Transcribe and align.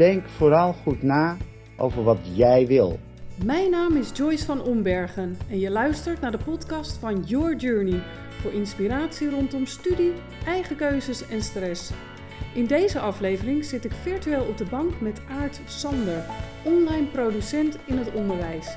denk 0.00 0.28
vooral 0.28 0.72
goed 0.72 1.02
na 1.02 1.36
over 1.76 2.02
wat 2.02 2.18
jij 2.34 2.66
wil. 2.66 2.98
Mijn 3.44 3.70
naam 3.70 3.96
is 3.96 4.10
Joyce 4.14 4.44
van 4.44 4.62
Ombergen 4.62 5.36
en 5.50 5.58
je 5.58 5.70
luistert 5.70 6.20
naar 6.20 6.30
de 6.30 6.44
podcast 6.44 6.96
van 6.96 7.22
Your 7.22 7.56
Journey 7.56 8.00
voor 8.40 8.52
inspiratie 8.52 9.30
rondom 9.30 9.66
studie, 9.66 10.12
eigen 10.46 10.76
keuzes 10.76 11.28
en 11.28 11.42
stress. 11.42 11.90
In 12.54 12.66
deze 12.66 12.98
aflevering 13.00 13.64
zit 13.64 13.84
ik 13.84 13.92
virtueel 13.92 14.44
op 14.44 14.56
de 14.56 14.64
bank 14.64 15.00
met 15.00 15.20
Aart 15.40 15.60
Sander, 15.66 16.24
online 16.64 17.06
producent 17.06 17.78
in 17.84 17.98
het 17.98 18.12
onderwijs. 18.12 18.76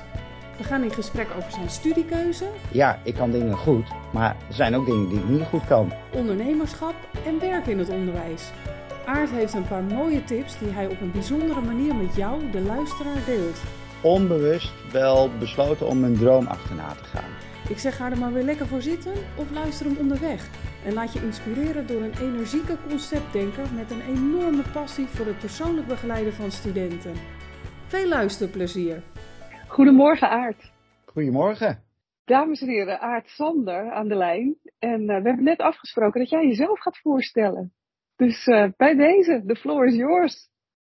We 0.56 0.64
gaan 0.64 0.82
in 0.82 0.92
gesprek 0.92 1.28
over 1.36 1.50
zijn 1.50 1.70
studiekeuze, 1.70 2.44
Ja, 2.72 2.98
ik 3.04 3.14
kan 3.14 3.30
dingen 3.30 3.56
goed, 3.56 3.86
maar 4.12 4.36
er 4.48 4.54
zijn 4.54 4.74
ook 4.74 4.86
dingen 4.86 5.08
die 5.08 5.18
ik 5.18 5.28
niet 5.28 5.42
goed 5.42 5.66
kan. 5.66 5.92
ondernemerschap 6.12 6.94
en 7.26 7.38
werk 7.40 7.66
in 7.66 7.78
het 7.78 7.88
onderwijs. 7.88 8.50
Aart 9.06 9.30
heeft 9.30 9.54
een 9.54 9.68
paar 9.68 9.82
mooie 9.82 10.24
tips 10.24 10.58
die 10.58 10.68
hij 10.68 10.86
op 10.86 11.00
een 11.00 11.12
bijzondere 11.12 11.60
manier 11.60 11.94
met 11.94 12.16
jou, 12.16 12.50
de 12.50 12.60
luisteraar, 12.60 13.24
deelt. 13.26 13.62
Onbewust 14.02 14.92
wel 14.92 15.30
besloten 15.38 15.86
om 15.86 16.00
mijn 16.00 16.16
droom 16.16 16.46
achterna 16.46 16.92
te 16.92 17.04
gaan. 17.04 17.30
Ik 17.68 17.78
zeg 17.78 17.96
ga 17.96 18.10
er 18.10 18.18
maar 18.18 18.32
weer 18.32 18.42
lekker 18.42 18.66
voor 18.66 18.82
zitten 18.82 19.12
of 19.36 19.50
luister 19.50 19.86
hem 19.86 19.96
onderweg. 19.96 20.48
En 20.84 20.92
laat 20.92 21.12
je 21.12 21.22
inspireren 21.22 21.86
door 21.86 22.02
een 22.02 22.18
energieke 22.20 22.76
conceptdenker 22.88 23.64
met 23.74 23.90
een 23.90 24.00
enorme 24.00 24.62
passie 24.72 25.06
voor 25.06 25.26
het 25.26 25.38
persoonlijk 25.38 25.86
begeleiden 25.86 26.32
van 26.32 26.50
studenten. 26.50 27.12
Veel 27.86 28.08
luisterplezier! 28.08 29.02
Goedemorgen 29.68 30.28
Aart. 30.28 30.72
Goedemorgen. 31.04 31.82
Dames 32.24 32.60
en 32.60 32.68
heren, 32.68 33.00
Aart 33.00 33.28
Sander 33.28 33.90
aan 33.90 34.08
de 34.08 34.16
lijn. 34.16 34.56
En 34.78 35.00
eh, 35.00 35.22
we 35.22 35.28
hebben 35.28 35.44
net 35.44 35.60
afgesproken 35.60 36.20
dat 36.20 36.30
jij 36.30 36.46
jezelf 36.46 36.80
gaat 36.80 36.98
voorstellen. 36.98 37.72
Dus 38.16 38.46
eh, 38.46 38.68
bij 38.76 38.94
deze, 38.94 39.42
the 39.46 39.56
floor 39.56 39.86
is 39.86 39.94
yours. 39.94 40.48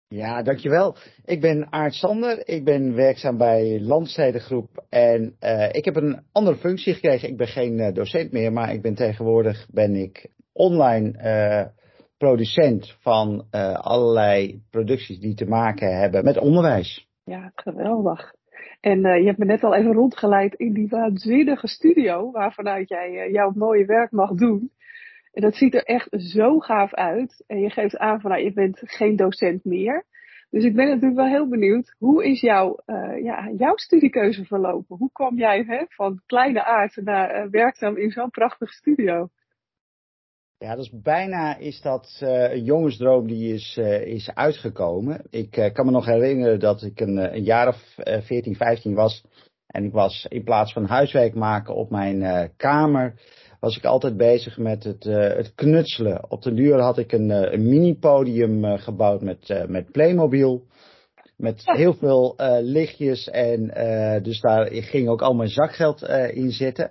Ja, 0.09 0.43
dankjewel. 0.43 0.97
Ik 1.25 1.41
ben 1.41 1.73
Aart 1.73 1.95
Sander. 1.95 2.49
Ik 2.49 2.65
ben 2.65 2.95
werkzaam 2.95 3.37
bij 3.37 3.81
Landstedengroep. 3.81 4.85
En 4.89 5.37
eh, 5.39 5.69
ik 5.73 5.85
heb 5.85 5.97
een 5.97 6.23
andere 6.33 6.57
functie 6.57 6.95
gekregen. 6.95 7.29
Ik 7.29 7.37
ben 7.37 7.47
geen 7.47 7.79
eh, 7.79 7.95
docent 7.95 8.33
meer, 8.33 8.53
maar 8.53 8.73
ik 8.73 8.83
ben 8.83 8.95
tegenwoordig 8.95 9.67
ben 9.71 9.95
ik 9.95 10.31
online 10.53 11.73
producent 12.19 12.97
van 13.01 13.47
allerlei 13.81 14.63
producties 14.71 15.21
die 15.21 15.35
te 15.35 15.47
maken 15.47 15.99
hebben 15.99 16.25
met 16.25 16.39
onderwijs. 16.39 17.09
Ja, 17.25 17.53
geweldig. 17.55 18.35
En 18.81 19.01
je 19.01 19.27
hebt 19.27 19.39
me 19.39 19.45
net 19.45 19.63
al 19.63 19.75
even 19.75 19.93
rondgeleid 19.93 20.55
in 20.55 20.73
die 20.73 20.89
waanzinnige 20.89 21.67
studio 21.67 22.31
waarvanuit 22.31 22.89
jij 22.89 23.19
eh, 23.19 23.33
jouw 23.33 23.53
mooie 23.55 23.85
werk 23.85 24.11
mag 24.11 24.31
doen. 24.31 24.71
En 25.33 25.43
dat 25.43 25.55
ziet 25.55 25.75
er 25.75 25.85
echt 25.85 26.09
zo 26.11 26.59
gaaf 26.59 26.95
uit. 26.95 27.45
En 27.47 27.61
je 27.61 27.71
geeft 27.71 27.97
aan 27.97 28.21
van 28.21 28.31
nou, 28.31 28.43
je 28.43 28.53
bent 28.53 28.81
geen 28.83 29.17
docent 29.17 29.65
meer. 29.65 30.05
Dus 30.51 30.65
ik 30.65 30.75
ben 30.75 30.87
natuurlijk 30.87 31.17
wel 31.17 31.29
heel 31.29 31.49
benieuwd, 31.49 31.95
hoe 31.99 32.25
is 32.25 32.41
jouw, 32.41 32.83
eh, 32.87 33.23
ja, 33.23 33.51
jouw 33.57 33.77
studiekeuze 33.77 34.45
verlopen? 34.45 34.97
Hoe 34.97 35.13
kwam 35.13 35.39
jij 35.39 35.65
hè, 35.67 35.85
van 35.89 36.23
kleine 36.27 36.65
aard 36.65 36.97
naar 36.97 37.31
eh, 37.31 37.51
werkzaam 37.51 37.97
in 37.97 38.11
zo'n 38.11 38.31
prachtige 38.31 38.73
studio? 38.73 39.29
Ja, 40.59 40.75
dat 40.75 40.85
is 40.85 41.01
bijna 41.03 41.57
is 41.57 41.81
dat 41.81 42.19
eh, 42.21 42.53
een 42.53 42.65
jongensdroom 42.65 43.27
die 43.27 43.55
is, 43.55 43.77
is 44.05 44.31
uitgekomen. 44.35 45.23
Ik 45.31 45.71
kan 45.73 45.87
me 45.87 45.91
nog 45.91 46.07
herinneren 46.07 46.61
dat 46.61 46.83
ik 46.83 47.01
een, 47.01 47.17
een 47.17 47.43
jaar 47.43 47.69
of 47.69 47.99
eh, 47.99 48.21
14, 48.23 48.57
15 48.57 48.95
was. 48.95 49.25
En 49.67 49.85
ik 49.85 49.93
was 49.93 50.27
in 50.29 50.45
plaats 50.45 50.73
van 50.73 50.85
huiswerk 50.85 51.35
maken 51.35 51.75
op 51.75 51.91
mijn 51.91 52.51
kamer, 52.57 53.15
was 53.61 53.77
ik 53.77 53.85
altijd 53.85 54.17
bezig 54.17 54.59
met 54.59 54.85
het, 54.85 55.07
eh, 55.07 55.37
het 55.37 55.55
knutselen. 55.55 56.31
Op 56.31 56.43
den 56.43 56.55
duur 56.55 56.81
had 56.81 56.99
ik 56.99 57.13
een, 57.13 57.31
eh, 57.31 57.53
een 57.53 57.69
mini-podium 57.69 58.65
eh, 58.65 58.79
gebouwd 58.79 59.23
met, 59.23 59.65
met 59.69 59.91
Playmobil. 59.91 60.67
Met 61.37 61.63
heel 61.65 61.95
veel 61.95 62.35
lichtjes 62.61 63.29
en 63.29 63.67
dus 64.23 64.41
daar 64.41 64.67
ging 64.73 65.09
ook 65.09 65.23
al 65.23 65.35
mijn 65.35 65.49
zakgeld 65.49 66.03
in 66.33 66.51
zitten. 66.51 66.91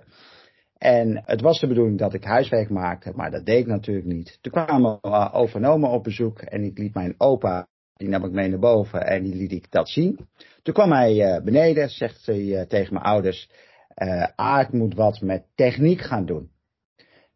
En 0.78 1.22
het 1.24 1.40
was 1.40 1.60
de 1.60 1.66
bedoeling 1.66 1.98
dat 1.98 2.14
ik 2.14 2.24
huiswerk 2.24 2.70
maakte, 2.70 3.12
maar 3.14 3.30
dat 3.30 3.44
deed 3.44 3.58
ik 3.58 3.66
natuurlijk 3.66 4.06
niet. 4.06 4.38
Toen 4.40 4.52
kwamen 4.52 4.98
uh, 5.02 5.28
overnomen 5.32 5.90
op 5.90 6.04
bezoek 6.04 6.40
en 6.40 6.64
ik 6.64 6.78
liet 6.78 6.94
mijn 6.94 7.14
opa, 7.18 7.68
die 7.96 8.08
nam 8.08 8.24
ik 8.24 8.32
mee 8.32 8.48
naar 8.48 8.58
boven 8.58 9.06
en 9.06 9.22
die 9.22 9.34
liet 9.34 9.52
ik 9.52 9.70
dat 9.70 9.88
zien. 9.88 10.28
Toen 10.62 10.74
kwam 10.74 10.92
hij 10.92 11.14
uh, 11.14 11.44
beneden, 11.44 11.88
zegt 11.88 12.26
hij 12.26 12.40
uh, 12.40 12.60
tegen 12.60 12.92
mijn 12.94 13.06
ouders, 13.06 13.50
Aard 14.34 14.72
moet 14.72 14.94
wat 14.94 15.20
met 15.20 15.44
techniek 15.54 16.00
gaan 16.00 16.26
doen. 16.26 16.50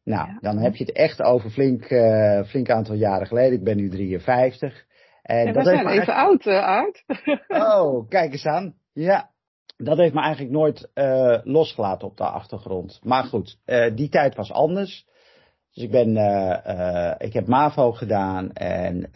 Nou, 0.05 0.29
Ja. 0.29 0.39
dan 0.41 0.59
heb 0.59 0.77
je 0.77 0.85
het 0.85 0.93
echt 0.97 1.23
over 1.23 1.51
flink, 1.51 1.91
uh, 1.91 2.43
flink 2.45 2.71
aantal 2.71 2.95
jaren 2.95 3.27
geleden. 3.27 3.59
Ik 3.59 3.65
ben 3.65 3.77
nu 3.77 3.89
53. 3.91 4.85
En 5.23 5.47
dat 5.53 5.55
we 5.55 5.63
zijn 5.71 5.89
even 5.89 6.15
oud, 6.15 6.47
uh, 6.47 6.59
Aard. 6.59 7.05
Oh, 7.49 8.09
kijk 8.09 8.33
eens 8.33 8.47
aan. 8.47 8.75
Ja, 8.93 9.31
dat 9.77 9.99
heeft 9.99 10.15
me 10.15 10.21
eigenlijk 10.21 10.53
nooit 10.55 10.91
uh, 10.95 11.39
losgelaten 11.43 12.09
op 12.09 12.17
de 12.17 12.25
achtergrond. 12.25 13.01
Maar 13.03 13.25
goed, 13.25 13.59
die 13.95 14.09
tijd 14.09 14.35
was 14.35 14.53
anders. 14.53 15.07
Dus 15.73 15.85
ik 15.85 15.91
ben, 15.91 16.09
ik 17.19 17.33
heb 17.33 17.47
MAVO 17.47 17.93
gedaan 17.93 18.53
en 18.53 19.11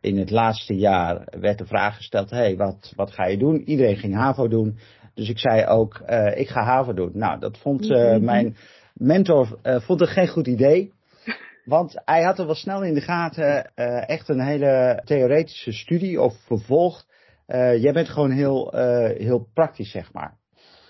in 0.00 0.18
het 0.18 0.30
laatste 0.30 0.74
jaar 0.76 1.26
werd 1.40 1.58
de 1.58 1.66
vraag 1.66 1.96
gesteld: 1.96 2.30
hey, 2.30 2.56
wat, 2.56 2.92
wat 2.96 3.10
ga 3.12 3.26
je 3.26 3.38
doen? 3.38 3.62
Iedereen 3.62 3.96
ging 3.96 4.14
HAVO 4.14 4.48
doen. 4.48 4.78
Dus 5.14 5.28
ik 5.28 5.38
zei 5.38 5.66
ook: 5.66 6.00
ik 6.34 6.48
ga 6.48 6.62
HAVO 6.64 6.92
doen. 6.92 7.10
Nou, 7.14 7.38
dat 7.40 7.58
vond 7.58 7.88
Mhm. 7.88 8.24
mijn 8.24 8.56
mentor 8.98 9.58
vond 9.62 10.00
het 10.00 10.08
geen 10.08 10.28
goed 10.28 10.46
idee. 10.46 10.92
Want 11.64 12.02
hij 12.04 12.22
had 12.22 12.38
er 12.38 12.46
wel 12.46 12.54
snel 12.54 12.82
in 12.82 12.94
de 12.94 13.00
gaten 13.00 13.72
uh, 13.74 14.08
echt 14.08 14.28
een 14.28 14.40
hele 14.40 15.02
theoretische 15.04 15.72
studie 15.72 16.20
of 16.20 16.34
vervolg. 16.46 17.04
Uh, 17.46 17.82
jij 17.82 17.92
bent 17.92 18.08
gewoon 18.08 18.30
heel, 18.30 18.72
heel 19.16 19.48
praktisch, 19.54 19.90
zeg 19.90 20.12
maar. 20.12 20.38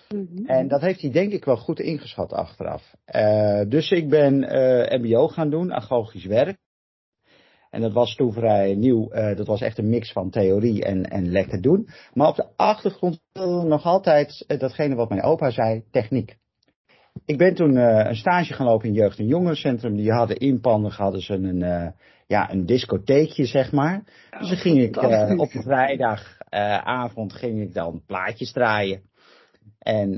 Mhm. 0.09 0.47
En 0.47 0.69
dat 0.69 0.81
heeft 0.81 1.01
hij 1.01 1.11
denk 1.11 1.33
ik 1.33 1.45
wel 1.45 1.57
goed 1.57 1.81
ingeschat 1.81 2.33
achteraf. 2.33 2.95
dus 3.69 3.91
ik 3.91 4.09
ben 4.09 4.39
MBO 5.01 5.29
gaan 5.29 5.51
doen, 5.51 5.73
agogisch 5.73 6.25
werk. 6.25 6.59
En 7.71 7.81
dat 7.81 7.93
was 7.93 8.15
toen 8.15 8.33
vrij 8.33 8.75
nieuw. 8.75 9.09
dat 9.09 9.47
was 9.47 9.61
echt 9.61 9.79
een 9.79 9.89
mix 9.89 10.13
van 10.13 10.31
theorie 10.31 10.85
en, 10.85 11.05
en 11.05 11.31
lekker 11.31 11.61
doen. 11.61 11.89
Maar 12.13 12.29
op 12.29 12.37
de 12.37 12.47
achtergrond 12.57 13.21
nog 13.65 13.85
altijd 13.85 14.45
datgene 14.59 14.95
wat 14.95 15.09
mijn 15.09 15.23
opa 15.23 15.51
zei, 15.51 15.85
techniek. 15.91 16.37
Ik 17.25 17.39
ben 17.39 17.55
toen 17.55 17.77
uh, 17.77 18.05
een 18.05 18.17
stage 18.17 18.53
gaan 18.53 18.67
lopen 18.67 18.89
in 18.89 18.95
jeugd- 18.95 19.19
en 19.19 19.27
jongerencentrum. 19.27 19.97
Die 19.97 20.13
hadden 20.13 20.37
in 20.37 20.61
Panden 20.61 20.91
hadden 20.91 21.21
ze 21.21 21.35
een, 21.35 21.61
uh, 21.61 21.89
ja, 22.27 22.53
een 22.53 22.67
discotheekje, 22.67 23.45
zeg 23.45 23.73
maar. 23.73 24.05
Dus 24.39 24.49
dan 24.49 24.57
ging 24.57 24.79
ik 24.79 25.03
uh, 25.03 25.33
op 25.37 25.53
de 25.53 25.63
vrijdagavond 25.63 27.33
ging 27.33 27.61
ik 27.61 27.75
dan 27.75 28.03
plaatjes 28.07 28.53
draaien. 28.53 29.01
En 29.79 30.11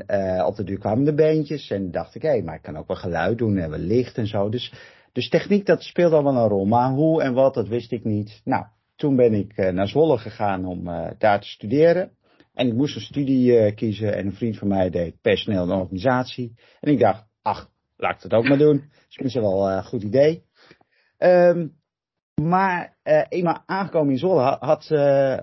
op 0.47 0.57
de 0.57 0.65
duur 0.65 0.79
kwamen 0.79 1.05
de 1.05 1.15
beentjes. 1.15 1.71
En 1.71 1.91
dacht 1.91 2.15
ik, 2.15 2.23
hé, 2.23 2.29
hey, 2.29 2.43
maar 2.43 2.55
ik 2.55 2.63
kan 2.63 2.77
ook 2.77 2.87
wel 2.87 2.97
geluid 2.97 3.39
doen 3.39 3.57
en 3.57 3.71
wel 3.71 3.79
licht 3.79 4.19
en 4.19 4.27
zo. 4.27 4.49
Dus, 4.49 4.73
dus 5.13 5.29
techniek, 5.29 5.67
dat 5.67 5.83
speelde 5.83 6.17
al 6.17 6.25
wel 6.25 6.37
een 6.37 6.49
rol. 6.49 6.67
Maar 6.67 6.91
hoe 6.91 7.23
en 7.23 7.33
wat, 7.33 7.55
dat 7.55 7.69
wist 7.69 7.93
ik 7.93 8.05
niet. 8.05 8.41
Nou, 8.45 8.65
toen 8.97 9.17
ben 9.17 9.35
ik 9.35 9.57
naar 9.73 9.89
Zwolle 9.89 10.19
gegaan 10.19 10.65
om 10.65 10.85
daar 11.19 11.41
te 11.41 11.49
studeren. 11.49 12.11
En 12.59 12.67
ik 12.67 12.75
moest 12.75 12.95
een 12.95 13.01
studie 13.01 13.53
uh, 13.53 13.75
kiezen 13.75 14.15
en 14.15 14.27
een 14.27 14.33
vriend 14.33 14.59
van 14.59 14.69
mij 14.69 14.91
deed 14.91 15.21
personeel 15.21 15.63
en 15.63 15.79
organisatie. 15.79 16.55
En 16.81 16.93
ik 16.93 16.99
dacht, 16.99 17.25
ach, 17.43 17.71
laat 17.97 18.25
ik 18.25 18.31
dat 18.31 18.41
ook 18.41 18.49
maar 18.49 18.59
doen. 18.59 18.77
Dat 18.77 19.07
is 19.09 19.19
misschien 19.19 19.43
wel 19.43 19.71
een 19.71 19.85
goed 19.85 20.03
idee. 20.03 20.45
Um, 21.19 21.77
maar 22.35 22.97
uh, 23.05 23.25
eenmaal 23.29 23.63
aangekomen 23.67 24.13
in 24.13 24.19
Zwolle 24.19 24.57
had, 24.61 24.89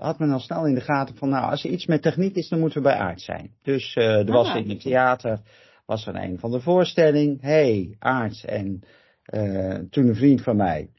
had 0.00 0.18
men 0.18 0.30
al 0.30 0.40
snel 0.40 0.66
in 0.66 0.74
de 0.74 0.80
gaten 0.80 1.16
van, 1.16 1.28
nou, 1.28 1.50
als 1.50 1.64
er 1.64 1.70
iets 1.70 1.86
met 1.86 2.02
techniek 2.02 2.34
is, 2.34 2.48
dan 2.48 2.60
moeten 2.60 2.82
we 2.82 2.88
bij 2.88 2.98
Aard 2.98 3.20
zijn. 3.20 3.50
Dus 3.62 3.94
er 3.94 4.32
was 4.32 4.48
Ah. 4.48 4.56
in 4.56 4.68
het 4.68 4.80
theater, 4.80 5.40
was 5.86 6.06
er 6.06 6.14
een 6.14 6.38
van 6.38 6.50
de 6.50 6.60
voorstelling, 6.60 7.40
hey, 7.40 7.96
Aard. 7.98 8.44
En 8.44 8.82
toen 9.90 10.06
een 10.08 10.16
vriend 10.16 10.42
van 10.42 10.56
mij, 10.56 10.90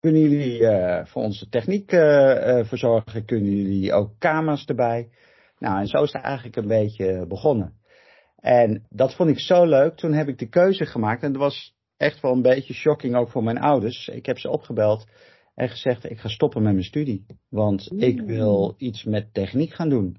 kunnen 0.00 0.20
jullie 0.20 0.60
uh, 0.60 1.04
voor 1.04 1.22
onze 1.22 1.48
techniek 1.48 1.92
uh, 1.92 2.64
verzorgen? 2.64 3.24
Kunnen 3.24 3.56
jullie 3.56 3.92
ook 3.92 4.12
kamers 4.18 4.64
erbij? 4.64 5.08
Nou, 5.60 5.80
en 5.80 5.86
zo 5.86 6.02
is 6.02 6.12
het 6.12 6.22
eigenlijk 6.22 6.56
een 6.56 6.66
beetje 6.66 7.26
begonnen. 7.26 7.78
En 8.36 8.86
dat 8.88 9.14
vond 9.14 9.30
ik 9.30 9.40
zo 9.40 9.64
leuk. 9.64 9.96
Toen 9.96 10.12
heb 10.12 10.28
ik 10.28 10.38
de 10.38 10.48
keuze 10.48 10.86
gemaakt. 10.86 11.22
En 11.22 11.32
dat 11.32 11.40
was 11.40 11.76
echt 11.96 12.20
wel 12.20 12.32
een 12.32 12.42
beetje 12.42 12.74
shocking 12.74 13.16
ook 13.16 13.30
voor 13.30 13.42
mijn 13.42 13.58
ouders. 13.58 14.08
Ik 14.08 14.26
heb 14.26 14.38
ze 14.38 14.50
opgebeld 14.50 15.06
en 15.54 15.68
gezegd: 15.68 16.10
ik 16.10 16.18
ga 16.20 16.28
stoppen 16.28 16.62
met 16.62 16.72
mijn 16.72 16.84
studie. 16.84 17.26
Want 17.48 17.92
ik 17.92 18.20
wil 18.20 18.74
iets 18.76 19.04
met 19.04 19.34
techniek 19.34 19.74
gaan 19.74 19.88
doen. 19.88 20.16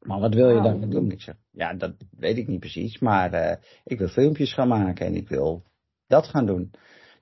Maar 0.00 0.20
wat 0.20 0.34
wil 0.34 0.48
je 0.48 0.62
dan 0.62 0.90
doen? 0.90 1.10
Ik 1.10 1.22
zeg: 1.22 1.34
ja, 1.50 1.74
dat 1.74 1.94
weet 2.10 2.36
ik 2.36 2.46
niet 2.46 2.60
precies. 2.60 2.98
Maar 2.98 3.34
uh, 3.34 3.56
ik 3.84 3.98
wil 3.98 4.08
filmpjes 4.08 4.54
gaan 4.54 4.68
maken 4.68 5.06
en 5.06 5.14
ik 5.14 5.28
wil 5.28 5.62
dat 6.06 6.26
gaan 6.26 6.46
doen. 6.46 6.70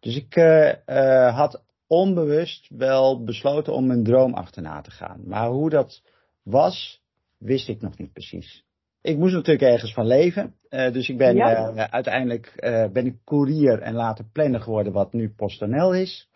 Dus 0.00 0.16
ik 0.16 0.36
uh, 0.36 0.72
uh, 0.86 1.36
had 1.36 1.64
onbewust 1.86 2.68
wel 2.68 3.24
besloten 3.24 3.72
om 3.72 3.86
mijn 3.86 4.04
droom 4.04 4.34
achterna 4.34 4.80
te 4.80 4.90
gaan. 4.90 5.22
Maar 5.26 5.48
hoe 5.48 5.70
dat 5.70 6.02
was, 6.42 7.04
wist 7.38 7.68
ik 7.68 7.80
nog 7.80 7.98
niet 7.98 8.12
precies. 8.12 8.64
Ik 9.00 9.16
moest 9.16 9.34
natuurlijk 9.34 9.72
ergens 9.72 9.92
van 9.92 10.06
leven. 10.06 10.54
Uh, 10.70 10.92
dus 10.92 11.08
ik 11.08 11.16
ben 11.16 11.36
Ja. 11.36 11.90
uiteindelijk 11.90 12.52
ben 12.92 13.06
ik 13.06 13.16
koerier 13.24 13.78
en 13.80 13.94
later 13.94 14.24
planner 14.32 14.60
geworden, 14.60 14.92
wat 14.92 15.12
nu 15.12 15.32
PostNL 15.36 15.94
is. 15.94 16.30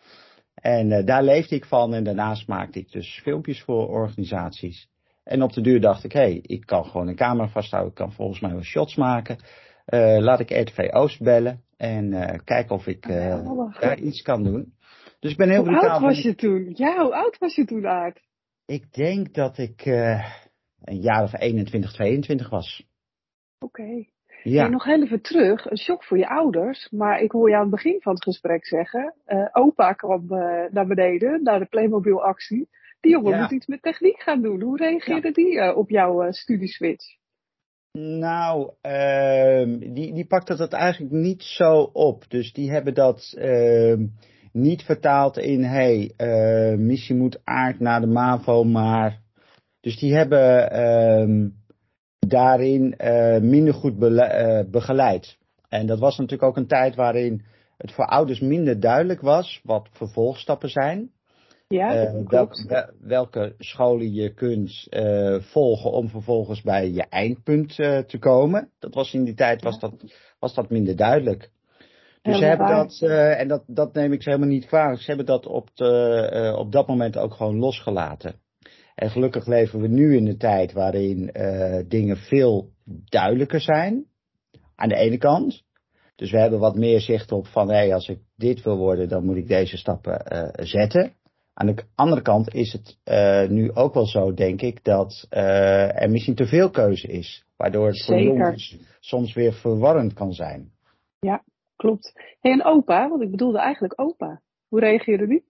En 0.53 1.05
daar 1.05 1.23
leefde 1.23 1.55
ik 1.55 1.65
van 1.65 1.93
en 1.93 2.03
daarnaast 2.03 2.47
maakte 2.47 2.79
ik 2.79 2.91
dus 2.91 3.19
filmpjes 3.23 3.61
voor 3.61 3.87
organisaties. 3.87 4.89
En 5.23 5.41
op 5.41 5.53
de 5.53 5.61
duur 5.61 5.81
dacht 5.81 6.03
ik, 6.03 6.11
hé, 6.11 6.19
hey, 6.19 6.39
ik 6.41 6.65
kan 6.65 6.85
gewoon 6.85 7.07
een 7.07 7.15
camera 7.15 7.47
vasthouden, 7.47 7.91
ik 7.91 7.97
kan 7.97 8.11
volgens 8.13 8.39
mij 8.39 8.51
wel 8.51 8.63
shots 8.63 8.95
maken. 8.95 9.37
laat 10.19 10.39
ik 10.39 10.49
RTV 10.49 10.87
Oost 10.91 11.21
bellen 11.21 11.63
en 11.77 12.09
kijken 12.43 12.75
of 12.75 12.87
ik 12.87 13.07
daar 13.79 13.99
iets 13.99 14.21
kan 14.21 14.43
doen. 14.43 14.73
Dus 15.19 15.31
ik 15.31 15.37
ben 15.37 15.49
heel 15.49 15.65
Hoe 15.65 15.89
oud 15.89 16.01
was 16.01 16.21
je 16.21 16.35
toen? 16.35 16.71
Ja, 16.75 17.03
hoe 17.03 17.15
oud 17.15 17.37
was 17.37 17.55
je 17.55 17.65
toen, 17.65 17.87
Aard? 17.87 18.19
Ik 18.65 18.93
denk 18.93 19.33
dat 19.33 19.57
ik 19.57 19.83
een 20.83 20.99
jaar 20.99 21.23
of 21.23 21.39
21, 21.39 21.93
22 21.93 22.49
was. 22.49 22.85
Oké. 23.59 24.05
Ja. 24.43 24.67
nog 24.67 24.83
heel 24.83 25.03
even 25.03 25.21
terug, 25.21 25.69
een 25.69 25.77
shock 25.77 26.03
voor 26.03 26.17
je 26.17 26.27
ouders, 26.27 26.89
maar 26.89 27.21
ik 27.21 27.31
hoor 27.31 27.49
je 27.49 27.55
aan 27.55 27.61
het 27.61 27.69
begin 27.69 28.01
van 28.01 28.13
het 28.13 28.23
gesprek 28.23 28.65
zeggen, 28.65 29.13
uh, 29.27 29.47
opa 29.51 29.93
kwam 29.93 30.23
uh, 30.29 30.63
naar 30.71 30.87
beneden, 30.87 31.43
naar 31.43 31.59
de 31.59 31.65
Playmobil 31.65 32.23
actie. 32.23 32.69
Die 32.99 33.11
jongen 33.11 33.39
moet 33.39 33.51
iets 33.51 33.67
met 33.67 33.81
techniek 33.81 34.21
gaan 34.21 34.41
doen. 34.41 34.61
Hoe 34.61 34.77
reageerde 34.77 35.31
die 35.31 35.53
uh, 35.53 35.77
op 35.77 35.89
jouw 35.89 36.31
studieswitch? 36.31 37.05
Nou, 37.91 38.71
ehm, 38.81 39.79
die, 39.79 40.13
die 40.13 40.25
pakte 40.25 40.55
dat 40.55 40.73
eigenlijk 40.73 41.13
niet 41.13 41.43
zo 41.43 41.89
op. 41.93 42.29
Dus 42.29 42.53
die 42.53 42.71
hebben 42.71 42.93
dat 42.93 43.33
ehm, 43.37 44.05
niet 44.51 44.81
vertaald 44.81 45.37
in, 45.37 45.63
hey, 45.63 46.11
missie 46.77 47.15
moet 47.15 47.39
aard 47.43 47.79
naar 47.79 48.01
de 48.01 48.07
MAVO, 48.07 48.63
maar 48.63 49.21
dus 49.81 49.99
die 49.99 50.15
hebben 50.15 50.71
ehm, 50.71 51.49
daarin 52.19 52.95
uh, 52.97 53.37
minder 53.37 53.73
goed 53.73 54.03
uh, 54.03 54.59
begeleid. 54.71 55.37
En 55.69 55.85
dat 55.85 55.99
was 55.99 56.17
natuurlijk 56.17 56.49
ook 56.49 56.57
een 56.57 56.67
tijd 56.67 56.95
waarin 56.95 57.45
het 57.77 57.91
voor 57.91 58.05
ouders 58.05 58.39
minder 58.39 58.79
duidelijk 58.79 59.21
was 59.21 59.61
wat 59.63 59.87
vervolgstappen 59.91 60.69
zijn. 60.69 61.11
Ja, 61.67 62.03
uh, 62.03 62.27
welke, 62.27 62.93
welke 62.99 63.55
scholen 63.57 64.13
je 64.13 64.33
kunt 64.33 64.87
volgen 65.39 65.91
om 65.91 66.09
vervolgens 66.09 66.61
bij 66.61 66.91
je 66.91 67.05
eindpunt 67.09 67.75
te 67.75 68.17
komen. 68.19 68.69
Dat 68.79 68.93
was 68.93 69.13
in 69.13 69.23
die 69.23 69.33
tijd 69.33 69.61
was 69.61 69.79
dat, 69.79 69.93
was 70.39 70.53
dat 70.53 70.69
minder 70.69 70.95
duidelijk. 70.95 71.51
Dus 72.21 72.37
ze 72.37 72.45
hebben 72.45 72.67
dat, 72.67 73.01
en 73.37 73.47
dat, 73.47 73.63
dat 73.67 73.93
neem 73.93 74.13
ik 74.13 74.23
ze 74.23 74.29
helemaal 74.29 74.51
niet 74.51 74.65
kwalijk, 74.65 74.99
ze 74.99 75.07
hebben 75.07 75.25
dat 75.25 75.45
op, 75.45 75.69
de, 75.73 76.55
op 76.57 76.71
dat 76.71 76.87
moment 76.87 77.17
ook 77.17 77.33
gewoon 77.33 77.57
losgelaten. 77.57 78.40
En 79.01 79.09
gelukkig 79.09 79.47
leven 79.47 79.79
we 79.81 79.87
nu 79.87 80.15
in 80.15 80.27
een 80.27 80.37
tijd 80.37 80.73
waarin 80.73 81.29
uh, 81.33 81.79
dingen 81.87 82.17
veel 82.17 82.69
duidelijker 83.09 83.61
zijn. 83.61 84.05
Aan 84.75 84.89
de 84.89 84.95
ene 84.95 85.17
kant. 85.17 85.63
Dus 86.15 86.31
we 86.31 86.39
hebben 86.39 86.59
wat 86.59 86.75
meer 86.75 86.99
zicht 86.99 87.31
op 87.31 87.47
van 87.47 87.69
hé, 87.69 87.75
hey, 87.75 87.93
als 87.93 88.07
ik 88.07 88.19
dit 88.35 88.63
wil 88.63 88.77
worden, 88.77 89.09
dan 89.09 89.25
moet 89.25 89.35
ik 89.35 89.47
deze 89.47 89.77
stappen 89.77 90.25
uh, 90.33 90.65
zetten. 90.65 91.13
Aan 91.53 91.67
de 91.67 91.83
andere 91.95 92.21
kant 92.21 92.53
is 92.53 92.73
het 92.73 92.97
uh, 93.05 93.49
nu 93.49 93.73
ook 93.73 93.93
wel 93.93 94.05
zo, 94.05 94.33
denk 94.33 94.61
ik, 94.61 94.83
dat 94.83 95.27
er 95.29 96.09
misschien 96.09 96.35
te 96.35 96.45
veel 96.45 96.69
keuze 96.69 97.07
is. 97.07 97.45
Waardoor 97.57 97.87
het 97.87 98.05
voor 98.05 98.21
jongens 98.21 98.77
soms 98.99 99.33
weer 99.33 99.53
verwarrend 99.53 100.13
kan 100.13 100.33
zijn. 100.33 100.71
Ja, 101.19 101.43
klopt. 101.75 102.13
Hey, 102.39 102.51
en 102.51 102.63
opa, 102.63 103.09
want 103.09 103.21
ik 103.21 103.31
bedoelde 103.31 103.59
eigenlijk 103.59 103.99
opa. 103.99 104.41
Hoe 104.67 104.79
reageerde 104.79 105.27
die? 105.27 105.43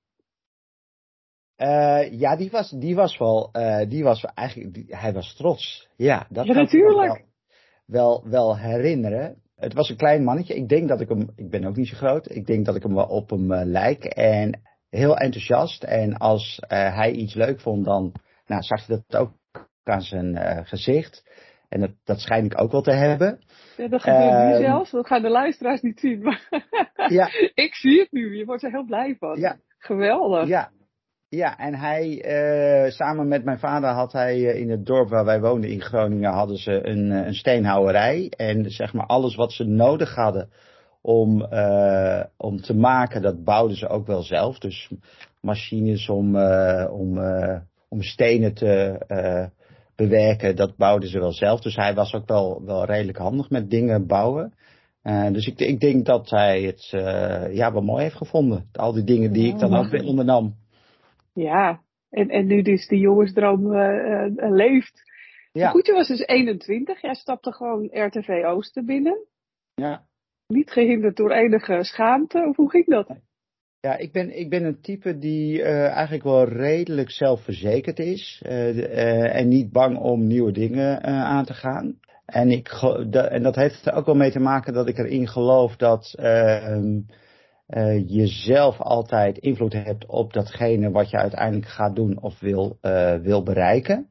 Uh, 1.61 2.19
ja, 2.19 2.35
die 2.35 2.49
was, 2.51 2.69
die 2.69 2.95
was 2.95 3.17
wel, 3.17 3.49
uh, 3.53 3.89
die 3.89 4.03
was 4.03 4.25
eigenlijk, 4.33 4.73
die, 4.73 4.85
hij 4.89 5.13
was 5.13 5.35
trots. 5.35 5.89
Ja, 5.95 6.27
dat 6.29 6.45
ja, 6.45 6.53
natuurlijk. 6.53 7.25
Wel, 7.85 8.21
wel, 8.21 8.29
wel, 8.29 8.57
herinneren. 8.57 9.41
Het 9.55 9.73
was 9.73 9.89
een 9.89 9.97
klein 9.97 10.23
mannetje. 10.23 10.55
Ik 10.55 10.69
denk 10.69 10.87
dat 10.87 11.01
ik 11.01 11.09
hem, 11.09 11.29
ik 11.35 11.49
ben 11.49 11.65
ook 11.65 11.75
niet 11.75 11.87
zo 11.87 11.95
groot. 11.95 12.31
Ik 12.31 12.45
denk 12.45 12.65
dat 12.65 12.75
ik 12.75 12.83
hem 12.83 12.93
wel 12.93 13.05
op 13.05 13.29
hem 13.29 13.51
uh, 13.51 13.61
lijk. 13.63 14.03
En 14.03 14.61
heel 14.89 15.17
enthousiast. 15.17 15.83
En 15.83 16.17
als 16.17 16.59
hij 16.67 17.11
iets 17.11 17.33
leuk 17.33 17.59
vond, 17.59 17.85
dan 17.85 18.11
nou, 18.45 18.61
zag 18.61 18.87
je 18.87 19.01
dat 19.07 19.21
ook 19.21 19.31
aan 19.83 20.01
zijn 20.01 20.65
gezicht. 20.65 21.23
En 21.69 21.79
dat, 21.79 21.91
dat 22.03 22.19
schijn 22.19 22.45
ik 22.45 22.61
ook 22.61 22.71
wel 22.71 22.81
te 22.81 22.93
hebben. 22.93 23.39
Ja, 23.77 23.87
dat 23.87 24.01
gebeurt 24.01 24.47
nu 24.47 24.53
ehm, 24.53 24.61
zelfs. 24.61 24.91
Dat 24.91 25.07
gaan 25.07 25.21
de 25.21 25.29
luisteraars 25.29 25.81
niet 25.81 25.99
zien. 25.99 26.21
Maar 26.21 26.67
ja. 27.07 27.29
ik 27.65 27.75
zie 27.75 27.99
het 27.99 28.11
nu. 28.11 28.37
Je 28.37 28.45
wordt 28.45 28.63
er 28.63 28.71
heel 28.71 28.85
blij 28.85 29.15
van. 29.19 29.39
Ja. 29.39 29.57
Geweldig. 29.77 30.47
Ja, 30.47 30.71
ja, 31.35 31.57
en 31.57 31.75
hij, 31.75 32.25
uh, 32.85 32.91
samen 32.91 33.27
met 33.27 33.43
mijn 33.43 33.59
vader 33.59 33.89
had 33.89 34.11
hij 34.11 34.37
uh, 34.37 34.59
in 34.59 34.69
het 34.69 34.85
dorp 34.85 35.09
waar 35.09 35.25
wij 35.25 35.39
woonden 35.39 35.69
in 35.69 35.81
Groningen, 35.81 36.31
hadden 36.31 36.57
ze 36.57 36.87
een, 36.87 37.11
uh, 37.11 37.25
een 37.25 37.33
steenhouwerij. 37.33 38.31
En 38.37 38.71
zeg 38.71 38.93
maar 38.93 39.05
alles 39.05 39.35
wat 39.35 39.51
ze 39.51 39.63
nodig 39.63 40.15
hadden 40.15 40.49
om, 41.01 41.47
om 42.37 42.61
te 42.61 42.75
maken, 42.75 43.21
dat 43.21 43.43
bouwden 43.43 43.77
ze 43.77 43.87
ook 43.87 44.07
wel 44.07 44.21
zelf. 44.21 44.59
Dus 44.59 44.91
machines 45.39 46.09
om, 46.09 46.35
om, 46.89 47.19
om 47.89 48.01
stenen 48.01 48.53
te 48.53 48.97
bewerken, 49.95 50.55
dat 50.55 50.77
bouwden 50.77 51.09
ze 51.09 51.19
wel 51.19 51.33
zelf. 51.33 51.61
Dus 51.61 51.75
hij 51.75 51.93
was 51.93 52.13
ook 52.13 52.27
wel, 52.27 52.61
wel 52.65 52.85
redelijk 52.85 53.17
handig 53.17 53.49
met 53.49 53.69
dingen 53.69 54.07
bouwen. 54.07 54.53
dus 55.31 55.47
ik, 55.47 55.59
ik 55.59 55.79
denk 55.79 56.05
dat 56.05 56.29
hij 56.29 56.61
het 56.61 56.87
ja, 57.53 57.71
wel 57.71 57.81
mooi 57.81 58.03
heeft 58.03 58.17
gevonden. 58.17 58.65
Al 58.73 58.93
die 58.93 59.03
dingen 59.03 59.33
die 59.33 59.53
ik 59.53 59.59
dan 59.59 59.75
ook 59.75 59.89
weer 59.89 60.05
ondernam. 60.05 60.55
Ja, 61.33 61.81
en, 62.09 62.29
en 62.29 62.45
nu 62.45 62.61
dus 62.61 62.87
die 62.87 62.99
jongensdroom 62.99 63.73
uh, 63.73 64.25
uh, 64.25 64.51
leeft. 64.51 65.01
Ja. 65.51 65.69
Goed, 65.69 65.85
je 65.85 65.93
was 65.93 66.07
dus 66.07 66.25
21. 66.25 67.01
Jij 67.01 67.13
stapte 67.13 67.51
gewoon 67.51 67.89
RTV 67.91 68.43
Oosten 68.45 68.85
binnen. 68.85 69.25
Ja. 69.73 70.05
Niet 70.47 70.71
gehinderd 70.71 71.15
door 71.15 71.31
enige 71.31 71.83
schaamte, 71.83 72.45
of 72.49 72.55
hoe 72.55 72.69
ging 72.69 72.85
dat? 72.85 73.07
Ja, 73.79 73.97
ik 73.97 74.11
ben, 74.11 74.37
ik 74.39 74.49
ben 74.49 74.63
een 74.63 74.81
type 74.81 75.17
die 75.17 75.59
uh, 75.59 75.85
eigenlijk 75.85 76.23
wel 76.23 76.43
redelijk 76.43 77.11
zelfverzekerd 77.11 77.99
is. 77.99 78.43
Uh, 78.45 79.35
en 79.35 79.47
niet 79.47 79.71
bang 79.71 79.97
om 79.97 80.27
nieuwe 80.27 80.51
dingen 80.51 81.03
aan 81.03 81.45
te 81.45 81.53
gaan. 81.53 81.99
En, 82.25 82.51
ik, 82.51 82.67
en 83.11 83.43
dat 83.43 83.55
heeft 83.55 83.85
er 83.85 83.93
ook 83.93 84.05
wel 84.05 84.15
mee 84.15 84.31
te 84.31 84.39
maken 84.39 84.73
dat 84.73 84.87
ik 84.87 84.97
erin 84.97 85.27
geloof 85.27 85.75
dat 85.75 86.13
ehm, 86.17 86.99
uh, 87.71 88.09
jezelf 88.09 88.79
altijd 88.79 89.37
invloed 89.37 89.73
hebt 89.73 90.05
op 90.05 90.33
datgene 90.33 90.91
wat 90.91 91.09
je 91.09 91.17
uiteindelijk 91.17 91.67
gaat 91.67 91.95
doen 91.95 92.21
of 92.21 92.39
wil, 92.39 92.77
uh, 92.81 93.15
wil 93.15 93.43
bereiken. 93.43 94.09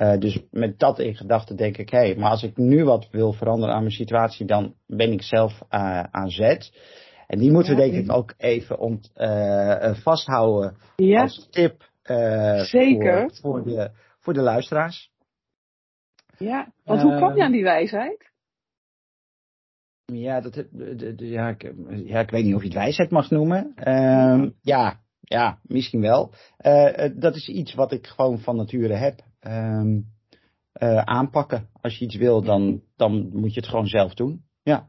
Uh, 0.00 0.18
dus 0.18 0.42
met 0.50 0.78
dat 0.78 0.98
in 0.98 1.14
gedachten 1.14 1.56
denk 1.56 1.76
ik, 1.76 1.90
hé, 1.90 1.98
hey, 1.98 2.16
maar 2.16 2.30
als 2.30 2.42
ik 2.42 2.56
nu 2.56 2.84
wat 2.84 3.08
wil 3.10 3.32
veranderen 3.32 3.74
aan 3.74 3.80
mijn 3.80 3.94
situatie, 3.94 4.46
dan 4.46 4.74
ben 4.86 5.12
ik 5.12 5.22
zelf 5.22 5.62
aan 6.10 6.30
zet. 6.30 6.78
En 7.26 7.38
die 7.38 7.52
moeten 7.52 7.76
we 7.76 7.82
denk 7.82 8.04
ik 8.04 8.12
ook 8.12 8.34
even 8.36 8.78
ont, 8.78 9.10
vasthouden 10.02 10.76
ja. 10.96 11.20
als 11.20 11.48
tip 11.50 11.90
Zeker. 12.64 13.20
Voor, 13.20 13.30
voor, 13.40 13.64
de, 13.64 13.90
voor 14.20 14.32
de 14.32 14.40
luisteraars. 14.40 15.10
Ja, 16.38 16.72
want 16.84 17.02
hoe 17.02 17.18
kom 17.18 17.36
je 17.36 17.42
aan 17.42 17.52
die 17.52 17.62
wijsheid? 17.62 18.30
Ja, 20.12 20.40
dat, 20.40 20.64
ja, 21.16 21.48
ik, 21.48 21.72
ja, 21.88 22.20
ik 22.20 22.30
weet 22.30 22.44
niet 22.44 22.54
of 22.54 22.60
je 22.60 22.66
het 22.66 22.76
wijsheid 22.76 23.10
mag 23.10 23.30
noemen. 23.30 23.72
Uh, 23.76 24.50
ja, 24.60 25.00
ja, 25.20 25.58
misschien 25.62 26.00
wel. 26.00 26.32
Uh, 26.66 27.08
dat 27.14 27.34
is 27.34 27.48
iets 27.48 27.74
wat 27.74 27.92
ik 27.92 28.06
gewoon 28.06 28.38
van 28.38 28.56
nature 28.56 28.94
heb. 28.94 29.20
Uh, 29.46 29.82
uh, 30.82 30.98
aanpakken. 30.98 31.68
Als 31.80 31.98
je 31.98 32.04
iets 32.04 32.16
wil, 32.16 32.42
dan, 32.42 32.82
dan 32.96 33.30
moet 33.32 33.54
je 33.54 33.60
het 33.60 33.68
gewoon 33.68 33.86
zelf 33.86 34.14
doen. 34.14 34.44
Ja. 34.62 34.88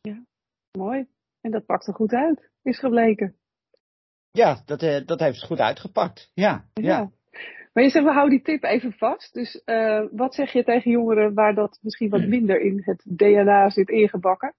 Ja, 0.00 0.24
mooi. 0.72 1.06
En 1.40 1.50
dat 1.50 1.66
pakt 1.66 1.86
er 1.86 1.94
goed 1.94 2.12
uit, 2.12 2.50
is 2.62 2.78
gebleken. 2.78 3.36
Ja, 4.30 4.62
dat, 4.64 5.06
dat 5.06 5.20
heeft 5.20 5.44
goed 5.44 5.60
uitgepakt. 5.60 6.30
Ja, 6.34 6.64
ja. 6.72 6.82
ja. 6.82 7.10
Maar 7.72 7.84
je 7.86 7.90
zegt, 7.90 8.04
we 8.04 8.12
houden 8.12 8.36
die 8.36 8.44
tip 8.44 8.64
even 8.64 8.92
vast. 8.92 9.34
Dus 9.34 9.62
uh, 9.64 10.04
wat 10.10 10.34
zeg 10.34 10.52
je 10.52 10.64
tegen 10.64 10.90
jongeren 10.90 11.34
waar 11.34 11.54
dat 11.54 11.78
misschien 11.82 12.10
wat 12.10 12.26
minder 12.26 12.60
in 12.60 12.82
het 12.84 13.02
DNA 13.16 13.70
zit 13.70 13.88
ingebakken? 13.88 14.54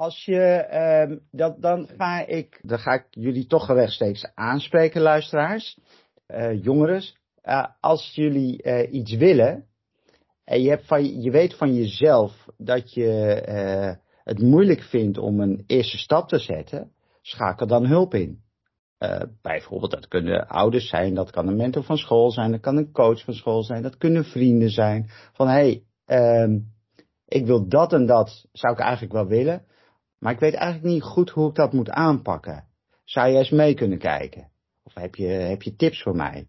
Als 0.00 0.24
je, 0.24 0.68
uh, 1.10 1.16
dat, 1.30 1.62
dan 1.62 1.88
ga 1.96 2.26
ik, 2.26 2.60
dan 2.62 2.78
ga 2.78 2.92
ik 2.92 3.06
jullie 3.10 3.46
toch 3.46 3.66
rechtstreeks 3.66 4.30
aanspreken, 4.34 5.00
luisteraars, 5.00 5.78
uh, 6.28 6.62
jongeren. 6.62 7.02
Uh, 7.44 7.66
als 7.80 8.12
jullie 8.14 8.88
iets 8.90 9.14
willen 9.14 9.66
en 10.44 10.62
je, 10.62 10.68
hebt 10.68 10.86
van, 10.86 11.22
je 11.22 11.30
weet 11.30 11.54
van 11.54 11.74
jezelf 11.74 12.48
dat 12.56 12.94
je 12.94 13.06
het 14.24 14.38
moeilijk 14.38 14.82
vindt 14.82 15.18
om 15.18 15.40
een 15.40 15.64
eerste 15.66 15.98
stap 15.98 16.28
te 16.28 16.38
zetten, 16.38 16.92
schakel 17.20 17.66
dan 17.66 17.86
hulp 17.86 18.14
in. 18.14 18.42
Bijvoorbeeld, 19.42 19.90
dat 19.90 20.08
kunnen 20.08 20.48
ouders 20.48 20.88
zijn, 20.88 21.14
dat 21.14 21.30
kan 21.30 21.48
een 21.48 21.56
mentor 21.56 21.84
van 21.84 21.96
school 21.96 22.30
zijn, 22.30 22.50
dat 22.50 22.60
kan 22.60 22.76
een 22.76 22.92
coach 22.92 23.24
van 23.24 23.34
school 23.34 23.62
zijn, 23.62 23.82
dat 23.82 23.96
kunnen 23.96 24.24
vrienden 24.24 24.70
zijn. 24.70 25.10
Van 25.32 25.48
hé, 25.48 25.82
hey, 26.04 26.42
um, 26.42 26.72
ik 27.28 27.46
wil 27.46 27.68
dat 27.68 27.92
en 27.92 28.06
dat, 28.06 28.46
zou 28.52 28.72
ik 28.72 28.80
eigenlijk 28.80 29.12
wel 29.12 29.26
willen, 29.26 29.68
maar 30.20 30.32
ik 30.32 30.38
weet 30.38 30.54
eigenlijk 30.54 30.92
niet 30.92 31.02
goed 31.02 31.30
hoe 31.30 31.48
ik 31.48 31.54
dat 31.54 31.72
moet 31.72 31.90
aanpakken. 31.90 32.64
Zou 33.04 33.30
je 33.30 33.38
eens 33.38 33.50
mee 33.50 33.74
kunnen 33.74 33.98
kijken? 33.98 34.50
Of 34.82 34.94
heb 34.94 35.14
je, 35.14 35.26
heb 35.26 35.62
je 35.62 35.76
tips 35.76 36.02
voor 36.02 36.16
mij? 36.16 36.48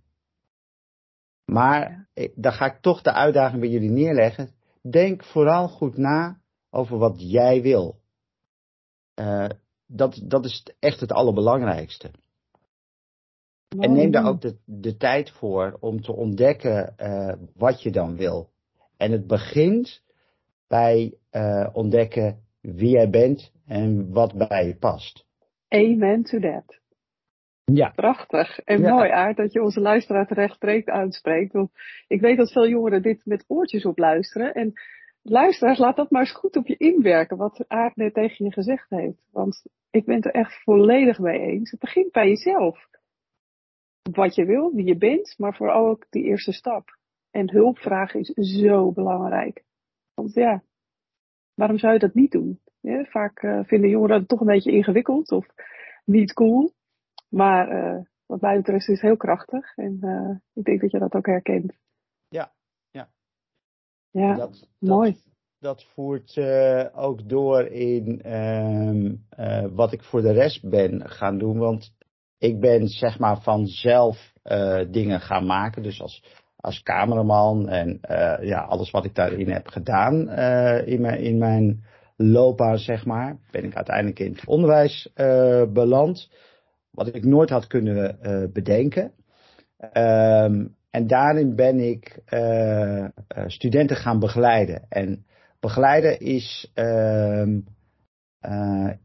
Maar 1.45 2.09
ik, 2.13 2.33
dan 2.35 2.51
ga 2.51 2.65
ik 2.65 2.81
toch 2.81 3.01
de 3.01 3.13
uitdaging 3.13 3.61
bij 3.61 3.69
jullie 3.69 3.89
neerleggen. 3.89 4.51
Denk 4.81 5.23
vooral 5.23 5.67
goed 5.67 5.97
na 5.97 6.41
over 6.69 6.97
wat 6.97 7.15
jij 7.17 7.61
wil. 7.61 7.99
Uh, 9.15 9.49
dat, 9.85 10.21
dat 10.23 10.45
is 10.45 10.65
echt 10.79 10.99
het 10.99 11.11
allerbelangrijkste. 11.11 12.11
En 13.79 13.93
neem 13.93 14.11
daar 14.11 14.25
ook 14.25 14.41
de, 14.41 14.57
de 14.65 14.97
tijd 14.97 15.29
voor 15.29 15.77
om 15.79 16.01
te 16.01 16.13
ontdekken 16.13 16.95
wat 17.53 17.81
je 17.81 17.91
dan 17.91 18.15
wil. 18.15 18.49
En 18.97 19.11
het 19.11 19.27
begint 19.27 20.03
bij 20.67 21.17
ontdekken 21.73 22.43
wie 22.61 22.89
jij 22.89 23.09
bent 23.09 23.51
en 23.67 24.11
wat 24.11 24.47
bij 24.47 24.67
je 24.67 24.75
past. 24.75 25.25
Amen 25.67 26.23
to 26.23 26.39
that. 26.39 26.79
Ja. 27.65 27.89
Prachtig. 27.89 28.59
En 28.59 28.81
mooi 28.81 29.09
aard 29.09 29.37
dat 29.37 29.53
je 29.53 29.61
onze 29.61 29.79
luisteraar 29.79 30.27
terecht 30.27 30.89
uitspreekt. 30.89 31.53
Want 31.53 31.71
ik 32.07 32.21
weet 32.21 32.37
dat 32.37 32.51
veel 32.51 32.67
jongeren 32.67 33.01
dit 33.01 33.25
met 33.25 33.45
oortjes 33.47 33.85
op 33.85 33.97
luisteren. 33.97 34.53
En 34.53 34.73
luisteraars, 35.21 35.77
laat 35.77 35.95
dat 35.95 36.11
maar 36.11 36.21
eens 36.21 36.35
goed 36.35 36.55
op 36.55 36.67
je 36.67 36.77
inwerken. 36.77 37.37
Wat 37.37 37.65
Aard 37.67 37.95
net 37.95 38.13
tegen 38.13 38.45
je 38.45 38.51
gezegd 38.51 38.89
heeft. 38.89 39.27
Want 39.31 39.63
ik 39.89 40.05
ben 40.05 40.15
het 40.15 40.25
er 40.25 40.31
echt 40.31 40.63
volledig 40.63 41.19
mee 41.19 41.39
eens. 41.39 41.71
Het 41.71 41.79
begint 41.79 42.11
bij 42.11 42.27
jezelf. 42.27 42.89
Wat 44.11 44.35
je 44.35 44.45
wil, 44.45 44.71
wie 44.73 44.85
je 44.85 44.97
bent, 44.97 45.35
maar 45.37 45.55
vooral 45.55 45.87
ook 45.87 46.05
die 46.09 46.23
eerste 46.23 46.51
stap. 46.51 46.97
En 47.31 47.51
hulp 47.51 47.77
vragen 47.77 48.19
is 48.19 48.33
zo 48.35 48.91
belangrijk. 48.91 49.63
Want 50.13 50.33
ja, 50.33 50.63
waarom 51.61 51.79
zou 51.79 51.93
je 51.93 51.99
dat 51.99 52.13
niet 52.13 52.31
doen? 52.31 52.59
Ja, 52.79 53.05
vaak 53.05 53.41
uh, 53.43 53.59
vinden 53.63 53.89
jongeren 53.89 54.19
het 54.19 54.27
toch 54.27 54.39
een 54.39 54.47
beetje 54.47 54.71
ingewikkeld 54.71 55.31
of 55.31 55.45
niet 56.05 56.33
cool. 56.33 56.71
Maar 57.29 57.71
uh, 57.71 58.01
wat 58.25 58.41
mij 58.41 58.55
betreft 58.55 58.87
is 58.87 58.93
het 58.93 59.01
heel 59.01 59.17
krachtig. 59.17 59.75
En 59.75 59.97
uh, 60.01 60.37
ik 60.53 60.63
denk 60.63 60.81
dat 60.81 60.91
je 60.91 60.99
dat 60.99 61.13
ook 61.13 61.25
herkent. 61.25 61.73
Ja, 62.27 62.51
ja. 62.91 63.09
Ja, 64.09 64.35
dat, 64.35 64.67
mooi. 64.79 65.11
Dat, 65.11 65.21
dat 65.59 65.83
voert 65.83 66.37
ook 66.93 67.29
door 67.29 67.65
in 67.65 68.21
ehm, 68.21 69.15
wat 69.75 69.91
ik 69.91 70.03
voor 70.03 70.21
de 70.21 70.31
rest 70.31 70.69
ben 70.69 71.09
gaan 71.09 71.37
doen. 71.37 71.57
Want 71.57 71.93
ik 72.37 72.59
ben 72.59 72.87
zeg 72.87 73.19
maar 73.19 73.41
vanzelf 73.41 74.33
dingen 74.89 75.19
gaan 75.19 75.45
maken. 75.45 75.83
Dus 75.83 76.01
als, 76.01 76.23
als 76.61 76.83
cameraman 76.83 77.69
en 77.69 77.99
ja, 78.41 78.59
alles 78.59 78.91
wat 78.91 79.05
ik 79.05 79.15
daarin 79.15 79.49
heb 79.49 79.67
gedaan 79.67 80.29
in, 80.85 81.01
mijn, 81.01 81.19
in 81.19 81.37
mijn 81.37 81.83
loopbaan, 82.15 82.77
zeg 82.77 83.05
maar, 83.05 83.37
ben 83.51 83.63
ik 83.63 83.75
uiteindelijk 83.75 84.19
in 84.19 84.31
het 84.31 84.45
onderwijs 84.45 85.11
beland. 85.73 86.29
Wat 86.91 87.15
ik 87.15 87.25
nooit 87.25 87.49
had 87.49 87.67
kunnen 87.67 88.19
bedenken. 88.53 89.11
Um, 89.93 90.75
en 90.89 91.07
daarin 91.07 91.55
ben 91.55 91.79
ik 91.79 92.19
studenten 93.45 93.97
gaan 93.97 94.19
begeleiden. 94.19 94.85
En 94.89 95.25
begeleiden 95.59 96.19
is 96.19 96.71
um, 96.75 97.65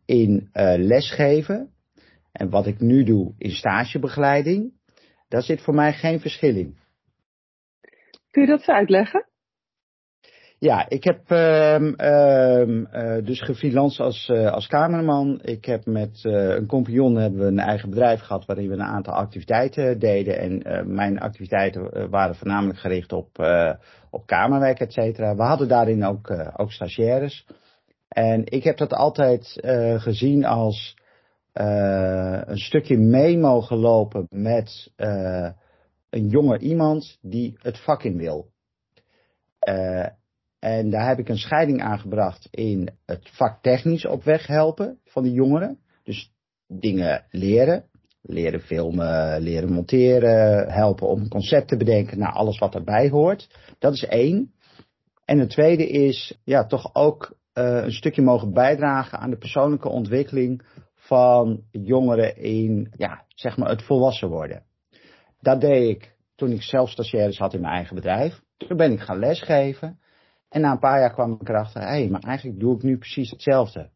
in 0.04 0.48
lesgeven. 0.76 1.70
En 2.32 2.50
wat 2.50 2.66
ik 2.66 2.80
nu 2.80 3.04
doe 3.04 3.34
in 3.38 3.50
stagebegeleiding. 3.50 4.72
Daar 5.28 5.42
zit 5.42 5.60
voor 5.60 5.74
mij 5.74 5.92
geen 5.92 6.20
verschil 6.20 6.56
in. 6.56 6.76
Kun 8.36 8.44
je 8.44 8.50
dat 8.50 8.66
uitleggen? 8.66 9.26
Ja, 10.58 10.88
ik 10.88 11.04
heb 11.04 11.30
uh, 11.30 11.80
uh, 11.80 13.24
dus 13.24 13.40
gefreelanced 13.42 14.00
als, 14.00 14.28
uh, 14.28 14.52
als 14.52 14.66
cameraman. 14.66 15.40
Ik 15.42 15.64
heb 15.64 15.86
met 15.86 16.24
eh, 16.24 16.54
een 16.54 16.66
compagnon 16.66 17.16
hebben 17.16 17.40
we 17.40 17.46
een 17.46 17.58
eigen 17.58 17.90
bedrijf 17.90 18.20
gehad 18.20 18.46
waarin 18.46 18.68
we 18.68 18.74
een 18.74 18.82
aantal 18.82 19.14
activiteiten 19.14 19.98
deden. 19.98 20.38
En 20.38 20.94
mijn 20.94 21.18
activiteiten 21.18 22.10
waren 22.10 22.34
voornamelijk 22.34 22.78
gericht 22.78 23.12
op, 23.12 23.28
op 24.10 24.26
kamerwerk, 24.26 24.80
et 24.80 24.92
cetera. 24.92 25.36
We 25.36 25.42
hadden 25.42 25.68
daarin 25.68 26.04
ook, 26.04 26.52
ook 26.56 26.72
stagiaires. 26.72 27.46
En 28.08 28.42
ik 28.44 28.64
heb 28.64 28.76
dat 28.76 28.92
altijd 28.92 29.58
gezien 29.96 30.44
als 30.44 30.96
een 31.52 32.58
stukje 32.58 32.98
mee 32.98 33.38
mogen 33.38 33.76
lopen 33.76 34.26
met 34.30 34.92
een 36.10 36.28
jonger 36.28 36.60
iemand 36.60 37.18
die 37.20 37.58
het 37.58 37.78
vak 37.78 38.02
in 38.02 38.16
wil. 38.16 38.50
Uh, 39.68 40.06
en 40.58 40.90
daar 40.90 41.08
heb 41.08 41.18
ik 41.18 41.28
een 41.28 41.38
scheiding 41.38 41.82
aangebracht 41.82 42.48
in 42.50 42.88
het 43.06 43.28
vak 43.32 43.62
technisch 43.62 44.06
op 44.06 44.24
weg 44.24 44.46
helpen 44.46 44.98
van 45.04 45.22
de 45.22 45.32
jongeren. 45.32 45.78
Dus 46.02 46.32
dingen 46.66 47.24
leren, 47.30 47.84
leren 48.22 48.60
filmen, 48.60 49.40
leren 49.40 49.72
monteren, 49.72 50.72
helpen 50.72 51.08
om 51.08 51.28
concept 51.28 51.68
te 51.68 51.76
bedenken, 51.76 52.18
naar 52.18 52.32
alles 52.32 52.58
wat 52.58 52.74
erbij 52.74 53.08
hoort. 53.08 53.48
Dat 53.78 53.92
is 53.92 54.04
één. 54.04 54.52
En 55.24 55.38
het 55.38 55.50
tweede 55.50 55.88
is 55.88 56.38
ja, 56.44 56.66
toch 56.66 56.94
ook 56.94 57.36
uh, 57.54 57.82
een 57.84 57.92
stukje 57.92 58.22
mogen 58.22 58.52
bijdragen 58.52 59.18
aan 59.18 59.30
de 59.30 59.38
persoonlijke 59.38 59.88
ontwikkeling 59.88 60.62
van 60.94 61.62
jongeren 61.70 62.36
in 62.36 62.92
ja, 62.96 63.24
zeg 63.28 63.56
maar 63.56 63.68
het 63.68 63.82
volwassen 63.82 64.28
worden. 64.28 64.62
Dat 65.46 65.60
deed 65.60 65.88
ik 65.88 66.16
toen 66.34 66.50
ik 66.50 66.62
zelf 66.62 66.90
stagiaires 66.90 67.38
had 67.38 67.54
in 67.54 67.60
mijn 67.60 67.74
eigen 67.74 67.94
bedrijf. 67.94 68.40
Toen 68.56 68.76
ben 68.76 68.92
ik 68.92 69.00
gaan 69.00 69.18
lesgeven. 69.18 69.98
En 70.48 70.60
na 70.60 70.70
een 70.70 70.78
paar 70.78 71.00
jaar 71.00 71.12
kwam 71.12 71.32
ik 71.40 71.48
erachter, 71.48 71.80
hé, 71.80 71.86
hey, 71.86 72.08
maar 72.08 72.20
eigenlijk 72.20 72.60
doe 72.60 72.76
ik 72.76 72.82
nu 72.82 72.98
precies 72.98 73.30
hetzelfde. 73.30 73.90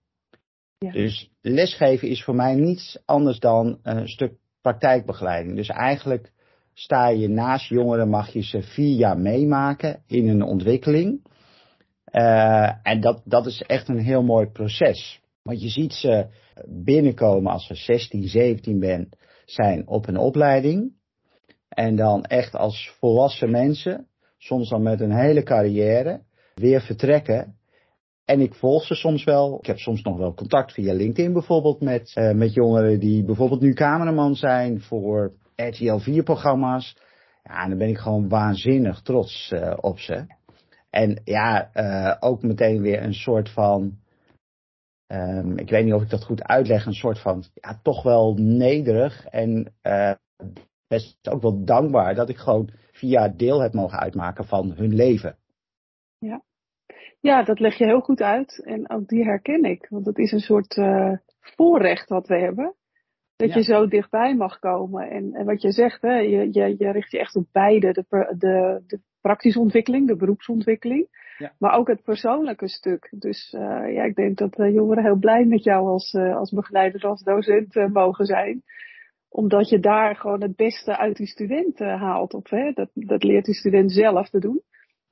Ja. 0.78 0.90
Dus 0.90 1.30
lesgeven 1.40 2.08
is 2.08 2.24
voor 2.24 2.34
mij 2.34 2.54
niets 2.54 3.02
anders 3.04 3.38
dan 3.38 3.78
een 3.82 4.08
stuk 4.08 4.32
praktijkbegeleiding. 4.60 5.56
Dus 5.56 5.68
eigenlijk 5.68 6.32
sta 6.72 7.08
je 7.08 7.28
naast 7.28 7.68
jongeren, 7.68 8.08
mag 8.08 8.32
je 8.32 8.42
ze 8.42 8.62
vier 8.62 8.96
jaar 8.96 9.18
meemaken 9.18 10.02
in 10.06 10.28
een 10.28 10.42
ontwikkeling. 10.42 11.26
Uh, 12.12 12.86
en 12.86 13.00
dat, 13.00 13.22
dat 13.24 13.46
is 13.46 13.62
echt 13.62 13.88
een 13.88 14.00
heel 14.00 14.22
mooi 14.22 14.46
proces. 14.46 15.20
Want 15.42 15.62
je 15.62 15.68
ziet 15.68 15.92
ze 15.92 16.26
binnenkomen 16.66 17.52
als 17.52 17.66
ze 17.66 17.74
16, 17.74 18.28
17 18.28 18.80
ben, 18.80 19.08
zijn 19.44 19.88
op 19.88 20.08
een 20.08 20.18
opleiding. 20.18 20.98
En 21.70 21.96
dan 21.96 22.24
echt 22.24 22.54
als 22.54 22.96
volwassen 22.98 23.50
mensen, 23.50 24.06
soms 24.38 24.68
dan 24.68 24.82
met 24.82 25.00
een 25.00 25.14
hele 25.14 25.42
carrière 25.42 26.20
weer 26.54 26.80
vertrekken. 26.80 27.54
En 28.24 28.40
ik 28.40 28.54
volg 28.54 28.84
ze 28.84 28.94
soms 28.94 29.24
wel. 29.24 29.58
Ik 29.58 29.66
heb 29.66 29.78
soms 29.78 30.02
nog 30.02 30.16
wel 30.16 30.34
contact 30.34 30.72
via 30.72 30.92
LinkedIn 30.94 31.32
bijvoorbeeld 31.32 31.80
met, 31.80 32.14
uh, 32.16 32.32
met 32.32 32.54
jongeren 32.54 33.00
die 33.00 33.24
bijvoorbeeld 33.24 33.60
nu 33.60 33.72
cameraman 33.72 34.34
zijn 34.34 34.80
voor 34.80 35.32
RTL 35.56 35.96
4 35.96 36.22
programma's. 36.22 36.96
Ja, 37.42 37.62
en 37.62 37.68
dan 37.68 37.78
ben 37.78 37.88
ik 37.88 37.98
gewoon 37.98 38.28
waanzinnig 38.28 39.00
trots 39.02 39.50
uh, 39.54 39.76
op 39.80 39.98
ze. 39.98 40.26
En 40.90 41.20
ja, 41.24 41.70
uh, 41.74 42.16
ook 42.20 42.42
meteen 42.42 42.80
weer 42.80 43.02
een 43.02 43.14
soort 43.14 43.50
van, 43.50 43.98
um, 45.06 45.58
ik 45.58 45.70
weet 45.70 45.84
niet 45.84 45.94
of 45.94 46.02
ik 46.02 46.10
dat 46.10 46.24
goed 46.24 46.42
uitleg, 46.42 46.86
een 46.86 46.92
soort 46.92 47.18
van, 47.18 47.44
ja, 47.54 47.80
toch 47.82 48.02
wel 48.02 48.34
nederig 48.34 49.26
en 49.26 49.72
best 50.90 51.28
ook 51.28 51.42
wel 51.42 51.64
dankbaar 51.64 52.14
dat 52.14 52.28
ik 52.28 52.36
gewoon 52.36 52.70
via 52.92 53.28
deel 53.28 53.60
heb 53.60 53.72
mogen 53.72 53.98
uitmaken 53.98 54.44
van 54.44 54.72
hun 54.72 54.94
leven. 54.94 55.36
Ja. 56.18 56.42
Ja, 57.20 57.42
dat 57.42 57.60
leg 57.60 57.78
je 57.78 57.84
heel 57.84 58.00
goed 58.00 58.22
uit. 58.22 58.62
En 58.64 58.90
ook 58.90 59.08
die 59.08 59.24
herken 59.24 59.64
ik. 59.64 59.86
Want 59.88 60.06
het 60.06 60.18
is 60.18 60.32
een 60.32 60.40
soort 60.40 60.76
uh, 60.76 61.12
voorrecht 61.40 62.08
wat 62.08 62.26
we 62.26 62.38
hebben. 62.38 62.74
Dat 63.36 63.54
je 63.54 63.62
zo 63.62 63.88
dichtbij 63.88 64.34
mag 64.34 64.58
komen. 64.58 65.10
En, 65.10 65.34
en 65.34 65.44
wat 65.46 65.62
je 65.62 65.72
zegt, 65.72 66.02
hè, 66.02 66.18
je, 66.18 66.48
je, 66.52 66.74
je 66.78 66.90
richt 66.90 67.10
je 67.10 67.18
echt 67.18 67.36
op 67.36 67.46
beide. 67.52 67.92
De, 67.92 68.04
de, 68.38 68.82
de 68.86 69.00
praktische 69.20 69.60
ontwikkeling, 69.60 70.06
de 70.06 70.16
beroepsontwikkeling. 70.16 71.08
Ja. 71.38 71.52
Maar 71.58 71.74
ook 71.74 71.88
het 71.88 72.02
persoonlijke 72.02 72.68
stuk. 72.68 73.08
Dus 73.18 73.52
uh, 73.52 73.94
ja, 73.94 74.02
ik 74.02 74.14
denk 74.14 74.38
dat 74.38 74.58
uh, 74.58 74.74
jongeren 74.74 75.04
heel 75.04 75.18
blij 75.18 75.44
met 75.44 75.64
jou 75.64 75.86
als, 75.86 76.12
uh, 76.12 76.36
als 76.36 76.50
begeleider, 76.50 77.06
als 77.06 77.22
docent 77.22 77.74
mogen 77.92 78.26
zijn. 78.26 78.62
Omdat 79.30 79.68
je 79.68 79.78
daar 79.78 80.16
gewoon 80.16 80.42
het 80.42 80.56
beste 80.56 80.96
uit 80.96 81.16
die 81.16 81.26
student 81.26 81.78
haalt. 81.78 82.34
Of, 82.34 82.50
hè, 82.50 82.72
dat, 82.72 82.88
dat 82.94 83.22
leert 83.22 83.44
die 83.44 83.54
student 83.54 83.92
zelf 83.92 84.28
te 84.28 84.40
doen 84.40 84.62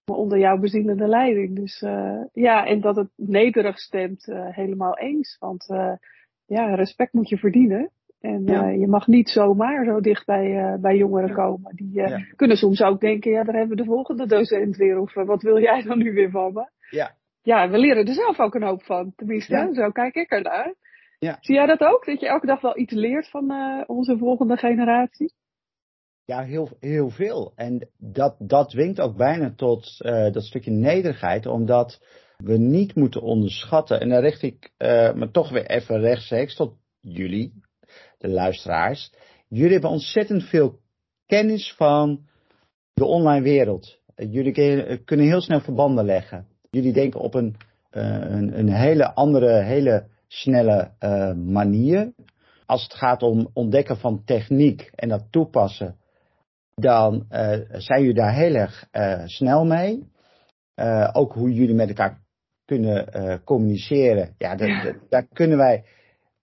onder 0.05 0.39
jouw 0.39 0.59
bezielende 0.59 1.07
leiding. 1.07 1.57
Dus 1.57 1.83
uh, 1.83 2.23
ja, 2.33 2.67
en 2.67 2.81
dat 2.81 2.97
het 2.97 3.09
nederig 3.17 3.79
stemt, 3.79 4.27
uh, 4.27 4.47
helemaal 4.51 4.99
eens. 4.99 5.37
Want 5.39 5.67
ja, 6.47 6.75
respect 6.75 7.13
moet 7.13 7.29
je 7.29 7.39
verdienen. 7.39 7.91
En 8.21 8.47
ja. 8.47 8.69
je 8.69 8.87
mag 8.87 9.07
niet 9.07 9.29
zomaar 9.29 9.85
zo 9.85 10.01
dicht 10.01 10.27
bij, 10.27 10.77
bij 10.81 10.97
jongeren 10.97 11.35
komen. 11.35 11.77
Die 11.77 11.93
ja. 11.93 12.21
kunnen 12.37 12.57
soms 12.57 12.83
ook 12.83 13.01
denken, 13.01 13.31
ja, 13.31 13.45
daar 13.45 13.55
hebben 13.55 13.77
we 13.77 13.83
de 13.83 13.89
volgende 13.89 14.27
docent 14.27 14.77
weer. 14.77 14.99
Of 14.99 15.15
wat 15.15 15.43
wil 15.43 15.61
jij 15.61 15.83
dan 15.83 15.99
nu 15.99 16.13
weer 16.13 16.31
van 16.31 16.53
me? 16.53 16.71
Ja. 16.91 17.15
Ja, 17.43 17.71
we 17.71 17.79
leren 17.79 18.07
er 18.07 18.15
zelf 18.15 18.39
ook 18.39 18.55
een 18.55 18.63
hoop 18.63 18.83
van. 18.83 19.13
Tenminste, 19.17 19.69
zo 19.73 19.91
kijk 19.91 20.15
ik 20.15 20.31
ernaar. 20.31 20.75
Ja. 21.19 21.39
Zie 21.41 21.55
jij 21.55 21.67
dat 21.67 21.81
ook? 21.81 22.07
Dat 22.07 22.21
je 22.21 22.29
elke 22.29 22.47
dag 22.47 22.61
wel 22.61 22.79
iets 22.79 22.93
leert 22.93 23.31
van 23.31 23.53
onze 23.87 24.19
volgende 24.19 24.57
generatie? 24.57 25.33
Ja, 26.25 26.43
heel, 26.43 26.69
heel 26.81 27.11
veel. 27.11 27.53
En 27.55 27.89
dat, 27.99 28.37
dat 28.39 28.71
dwingt 28.71 29.01
ook 29.01 29.17
bijna 29.17 29.53
tot 29.55 30.01
uh, 30.01 30.33
dat 30.33 30.43
stukje 30.43 30.71
nederigheid, 30.71 31.47
omdat 31.47 32.05
we 32.37 32.57
niet 32.57 32.95
moeten 32.95 33.23
onderschatten, 33.23 34.01
en 34.01 34.09
dan 34.09 34.21
richt 34.21 34.43
ik 34.43 34.73
uh, 34.79 35.15
me 35.15 35.31
toch 35.31 35.51
weer 35.51 35.67
even 35.67 36.01
rechtstreeks 36.01 36.55
tot 36.55 36.75
jullie, 37.01 37.53
de 38.19 38.29
luisteraars. 38.29 39.13
Jullie 39.49 39.73
hebben 39.73 39.91
ontzettend 39.91 40.43
veel 40.43 40.79
kennis 41.27 41.75
van 41.77 42.27
de 42.95 43.05
online 43.05 43.43
wereld. 43.43 43.99
Jullie 44.17 44.53
kunnen 45.05 45.27
heel 45.27 45.41
snel 45.41 45.61
verbanden 45.61 46.05
leggen. 46.05 46.47
Jullie 46.71 46.93
denken 46.93 47.21
op 47.21 47.35
een, 47.35 47.57
uh, 47.93 48.03
een, 48.05 48.59
een 48.59 48.73
hele 48.73 49.15
andere, 49.15 49.63
hele 49.63 50.07
snelle 50.29 50.93
manier. 51.37 52.13
als 52.69 52.83
het 52.83 52.95
gaat 52.95 53.23
om 53.23 53.51
ontdekken 53.53 53.97
van 53.97 54.25
techniek 54.25 54.91
en 54.95 55.09
dat 55.09 55.27
toepassen, 55.31 55.97
dan 56.75 57.27
zijn 57.73 58.01
jullie 58.01 58.15
daar 58.15 58.35
heel 58.35 58.55
erg 58.55 58.89
snel 59.25 59.65
mee. 59.65 60.09
ook 61.13 61.33
hoe 61.33 61.53
jullie 61.53 61.75
met 61.75 61.89
elkaar 61.89 62.21
kunnen 62.65 63.07
communiceren. 63.45 64.35
Ja, 64.39 64.55
daar 65.09 65.27
kunnen 65.33 65.57
wij 65.57 65.85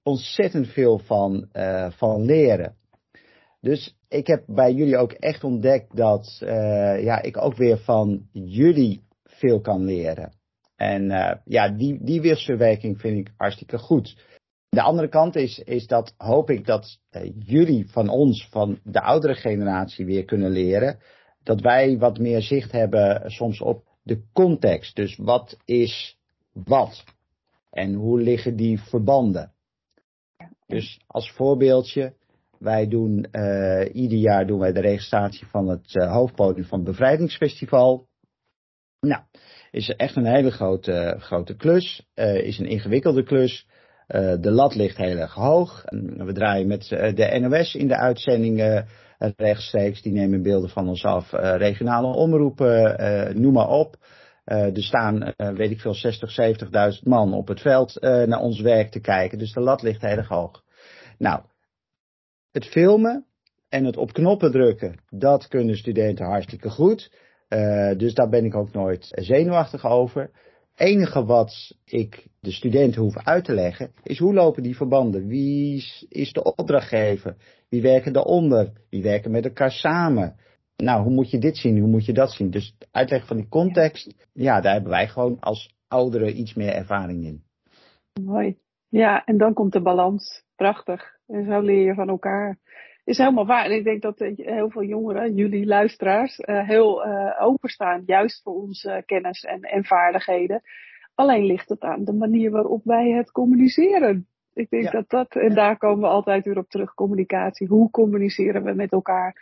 ontzettend 0.03 0.67
veel 0.67 0.97
van, 0.97 1.49
van 1.89 2.25
leren. 2.25 2.75
Dus 3.61 3.97
ik 4.07 4.27
heb 4.27 4.43
bij 4.47 4.73
jullie 4.73 4.97
ook 4.97 5.11
echt 5.11 5.43
ontdekt 5.43 5.95
dat 5.95 6.37
ja, 6.99 7.21
ik 7.21 7.37
ook 7.37 7.55
weer 7.55 7.77
van 7.77 8.27
jullie 8.31 9.03
veel 9.23 9.61
kan 9.61 9.83
leren. 9.83 10.33
En 10.75 11.03
uh, 11.03 11.31
ja, 11.45 11.69
die, 11.69 12.03
die 12.03 12.21
wisselwerking 12.21 12.99
vind 12.99 13.27
ik 13.27 13.33
hartstikke 13.37 13.77
goed. 13.77 14.17
De 14.69 14.81
andere 14.81 15.07
kant 15.07 15.35
is, 15.35 15.59
is 15.59 15.87
dat 15.87 16.13
hoop 16.17 16.49
ik 16.49 16.65
dat 16.65 16.99
uh, 17.11 17.31
jullie 17.39 17.89
van 17.89 18.09
ons, 18.09 18.47
van 18.49 18.79
de 18.83 19.01
oudere 19.01 19.35
generatie 19.35 20.05
weer 20.05 20.25
kunnen 20.25 20.51
leren. 20.51 20.99
Dat 21.43 21.61
wij 21.61 21.97
wat 21.97 22.19
meer 22.19 22.41
zicht 22.41 22.71
hebben 22.71 23.31
soms 23.31 23.61
op 23.61 23.83
de 24.03 24.21
context. 24.33 24.95
Dus 24.95 25.17
wat 25.17 25.57
is 25.65 26.17
wat? 26.51 27.03
En 27.69 27.93
hoe 27.93 28.21
liggen 28.21 28.55
die 28.55 28.79
verbanden? 28.79 29.53
Dus 30.67 30.99
als 31.07 31.31
voorbeeldje, 31.31 32.13
wij 32.59 32.87
doen 32.87 33.27
uh, 33.31 33.95
ieder 33.95 34.17
jaar 34.17 34.47
doen 34.47 34.59
wij 34.59 34.71
de 34.71 34.81
registratie 34.81 35.47
van 35.47 35.67
het 35.67 35.93
hoofdpodium 35.93 36.65
van 36.65 36.79
het 36.79 36.87
Bevrijdingsfestival. 36.87 38.07
Nou, 39.05 39.21
is 39.71 39.89
echt 39.89 40.15
een 40.15 40.25
hele 40.25 40.51
grote, 40.51 41.15
grote 41.19 41.55
klus. 41.55 42.05
Uh, 42.15 42.35
is 42.35 42.59
een 42.59 42.65
ingewikkelde 42.65 43.23
klus. 43.23 43.67
Uh, 44.07 44.33
de 44.39 44.51
lat 44.51 44.75
ligt 44.75 44.97
heel 44.97 45.17
erg 45.17 45.33
hoog. 45.33 45.83
We 46.17 46.33
draaien 46.33 46.67
met 46.67 46.91
eh, 46.91 47.15
de 47.15 47.39
NOS 47.39 47.75
in 47.75 47.87
de 47.87 47.95
uitzendingen 47.97 48.87
rechtstreeks. 49.17 50.01
Die 50.01 50.13
nemen 50.13 50.41
beelden 50.41 50.69
van 50.69 50.87
ons 50.87 51.03
af. 51.03 51.31
regionale 51.31 52.07
omroepen, 52.07 53.41
noem 53.41 53.53
maar 53.53 53.69
op. 53.69 53.95
er 54.45 54.83
staan, 54.83 55.33
weet 55.37 55.71
ik 55.71 55.79
veel, 55.79 55.93
60, 55.93 56.35
70.000 56.97 57.03
man 57.03 57.33
op 57.33 57.47
het 57.47 57.61
veld 57.61 57.97
naar 58.01 58.39
ons 58.39 58.61
werk 58.61 58.91
te 58.91 58.99
kijken. 58.99 59.37
Dus 59.37 59.51
de 59.51 59.59
lat 59.59 59.81
ligt 59.81 60.01
heel 60.01 60.17
erg 60.17 60.27
hoog. 60.27 60.63
Nou, 61.17 61.41
het 62.51 62.65
filmen 62.65 63.25
en 63.69 63.85
het 63.85 63.97
op 63.97 64.13
knoppen 64.13 64.51
drukken, 64.51 64.95
dat 65.09 65.47
kunnen 65.47 65.77
studenten 65.77 66.25
hartstikke 66.25 66.69
goed. 66.69 67.11
Uh, 67.49 67.97
dus 67.97 68.13
daar 68.13 68.29
ben 68.29 68.45
ik 68.45 68.55
ook 68.55 68.71
nooit 68.71 69.07
zenuwachtig 69.11 69.85
over. 69.85 70.31
enige 70.75 71.25
wat 71.25 71.77
ik 71.85 72.27
de 72.39 72.51
studenten 72.51 73.01
hoef 73.01 73.17
uit 73.17 73.45
te 73.45 73.53
leggen 73.53 73.91
is 74.03 74.19
hoe 74.19 74.33
lopen 74.33 74.63
die 74.63 74.75
verbanden? 74.75 75.27
Wie 75.27 75.83
is 76.09 76.31
de 76.33 76.43
opdrachtgever? 76.43 77.35
Wie 77.69 77.81
werken 77.81 78.15
eronder? 78.15 78.71
Wie 78.89 79.03
werken 79.03 79.31
met 79.31 79.45
elkaar 79.45 79.71
samen? 79.71 80.35
Nou, 80.75 81.03
hoe 81.03 81.13
moet 81.13 81.31
je 81.31 81.39
dit 81.39 81.57
zien? 81.57 81.79
Hoe 81.79 81.89
moet 81.89 82.05
je 82.05 82.13
dat 82.13 82.31
zien? 82.31 82.49
Dus 82.49 82.75
het 82.79 82.87
uitleggen 82.91 83.27
van 83.27 83.37
die 83.37 83.47
context, 83.47 84.29
ja, 84.33 84.61
daar 84.61 84.73
hebben 84.73 84.91
wij 84.91 85.07
gewoon 85.07 85.39
als 85.39 85.75
ouderen 85.87 86.39
iets 86.39 86.53
meer 86.53 86.73
ervaring 86.73 87.23
in. 87.23 87.43
Mooi. 88.21 88.57
Ja, 88.89 89.23
en 89.25 89.37
dan 89.37 89.53
komt 89.53 89.73
de 89.73 89.81
balans. 89.81 90.43
Prachtig. 90.55 91.03
En 91.27 91.45
zo 91.45 91.59
leer 91.59 91.85
je 91.85 91.93
van 91.93 92.09
elkaar 92.09 92.59
is 93.05 93.17
helemaal 93.17 93.45
waar. 93.45 93.65
En 93.65 93.75
ik 93.75 93.83
denk 93.83 94.01
dat 94.01 94.19
eh, 94.21 94.37
heel 94.37 94.69
veel 94.69 94.83
jongeren, 94.83 95.35
jullie 95.35 95.65
luisteraars, 95.65 96.39
uh, 96.39 96.67
heel 96.67 97.07
uh, 97.07 97.41
openstaan 97.41 98.03
juist 98.05 98.41
voor 98.43 98.53
onze 98.53 99.03
kennis 99.05 99.43
en, 99.43 99.61
en 99.61 99.85
vaardigheden. 99.85 100.61
Alleen 101.15 101.45
ligt 101.45 101.69
het 101.69 101.81
aan 101.81 102.03
de 102.03 102.13
manier 102.13 102.51
waarop 102.51 102.83
wij 102.83 103.09
het 103.09 103.31
communiceren. 103.31 104.27
Ik 104.53 104.69
denk 104.69 104.91
dat 104.91 105.09
dat, 105.09 105.35
en 105.35 105.53
daar 105.53 105.77
komen 105.77 105.99
we 105.99 106.07
altijd 106.07 106.45
weer 106.45 106.57
op 106.57 106.69
terug, 106.69 106.93
communicatie. 106.93 107.67
Hoe 107.67 107.89
communiceren 107.89 108.63
we 108.63 108.73
met 108.73 108.91
elkaar? 108.91 109.35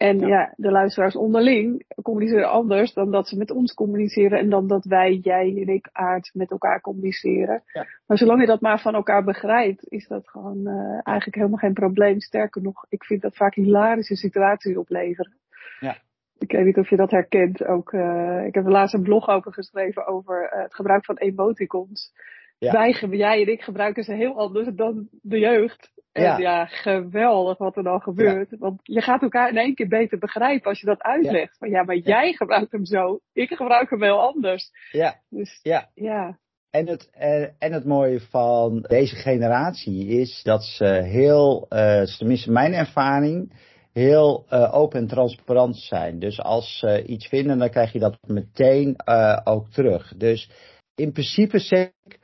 En 0.00 0.18
ja. 0.18 0.52
de 0.56 0.70
luisteraars 0.70 1.16
onderling 1.16 1.84
communiceren 2.02 2.50
anders 2.50 2.92
dan 2.92 3.10
dat 3.10 3.28
ze 3.28 3.36
met 3.36 3.50
ons 3.50 3.74
communiceren 3.74 4.38
en 4.38 4.50
dan 4.50 4.66
dat 4.66 4.84
wij, 4.84 5.14
jij 5.14 5.54
en 5.56 5.68
ik, 5.68 5.88
aard, 5.92 6.30
met 6.34 6.50
elkaar 6.50 6.80
communiceren. 6.80 7.62
Ja. 7.72 7.86
Maar 8.06 8.18
zolang 8.18 8.40
je 8.40 8.46
dat 8.46 8.60
maar 8.60 8.80
van 8.80 8.94
elkaar 8.94 9.24
begrijpt, 9.24 9.90
is 9.90 10.06
dat 10.08 10.28
gewoon 10.28 10.58
uh, 10.58 11.00
eigenlijk 11.02 11.36
helemaal 11.36 11.58
geen 11.58 11.72
probleem. 11.72 12.20
Sterker 12.20 12.62
nog, 12.62 12.86
ik 12.88 13.04
vind 13.04 13.22
dat 13.22 13.36
vaak 13.36 13.54
hilarische 13.54 14.16
situaties 14.16 14.76
opleveren. 14.76 15.36
Ja. 15.80 15.96
Ik 16.38 16.52
weet 16.52 16.64
niet 16.64 16.78
of 16.78 16.90
je 16.90 16.96
dat 16.96 17.10
herkent. 17.10 17.64
Ook, 17.64 17.92
uh, 17.92 18.44
ik 18.46 18.54
heb 18.54 18.66
laatst 18.66 18.94
een 18.94 19.02
blog 19.02 19.28
over 19.28 19.52
geschreven 19.52 20.06
over 20.06 20.52
uh, 20.52 20.62
het 20.62 20.74
gebruik 20.74 21.04
van 21.04 21.16
emoticons. 21.16 22.12
Ja. 22.58 22.72
Wij, 22.72 22.90
jij 23.10 23.42
en 23.42 23.52
ik 23.52 23.62
gebruiken 23.62 24.02
ze 24.04 24.12
heel 24.12 24.38
anders 24.38 24.68
dan 24.74 25.08
de 25.10 25.38
jeugd. 25.38 25.92
En 26.12 26.22
ja. 26.22 26.38
ja, 26.38 26.66
geweldig 26.66 27.58
wat 27.58 27.76
er 27.76 27.82
dan 27.82 28.00
gebeurt. 28.00 28.58
Want 28.58 28.80
je 28.82 29.00
gaat 29.00 29.22
elkaar 29.22 29.48
in 29.48 29.56
één 29.56 29.74
keer 29.74 29.88
beter 29.88 30.18
begrijpen 30.18 30.68
als 30.68 30.80
je 30.80 30.86
dat 30.86 31.02
uitlegt. 31.02 31.58
Van 31.58 31.70
ja, 31.70 31.82
maar 31.82 31.96
jij 31.96 32.32
gebruikt 32.32 32.72
hem 32.72 32.84
zo, 32.84 33.20
ik 33.32 33.48
gebruik 33.48 33.90
hem 33.90 33.98
wel 33.98 34.20
anders. 34.20 34.70
Ja. 34.90 35.14
Dus 35.28 35.60
ja. 35.62 35.88
ja. 35.94 36.38
En 36.70 36.88
het, 36.88 37.10
eh, 37.12 37.42
en 37.42 37.72
het 37.72 37.84
mooie 37.84 38.20
van 38.20 38.80
deze 38.80 39.16
generatie 39.16 40.06
is 40.06 40.42
dat 40.42 40.64
ze 40.64 40.84
heel, 40.84 41.66
uh, 41.70 42.02
tenminste 42.02 42.50
mijn 42.50 42.72
ervaring, 42.72 43.52
heel 43.92 44.46
uh, 44.50 44.74
open 44.74 45.00
en 45.00 45.06
transparant 45.06 45.76
zijn. 45.76 46.18
Dus 46.18 46.40
als 46.40 46.78
ze 46.78 47.04
iets 47.04 47.26
vinden, 47.26 47.58
dan 47.58 47.70
krijg 47.70 47.92
je 47.92 47.98
dat 47.98 48.18
meteen 48.26 48.96
uh, 49.04 49.40
ook 49.44 49.68
terug. 49.68 50.12
Dus 50.16 50.50
in 50.94 51.12
principe 51.12 51.58
zeg 51.58 51.90
ik, 52.04 52.18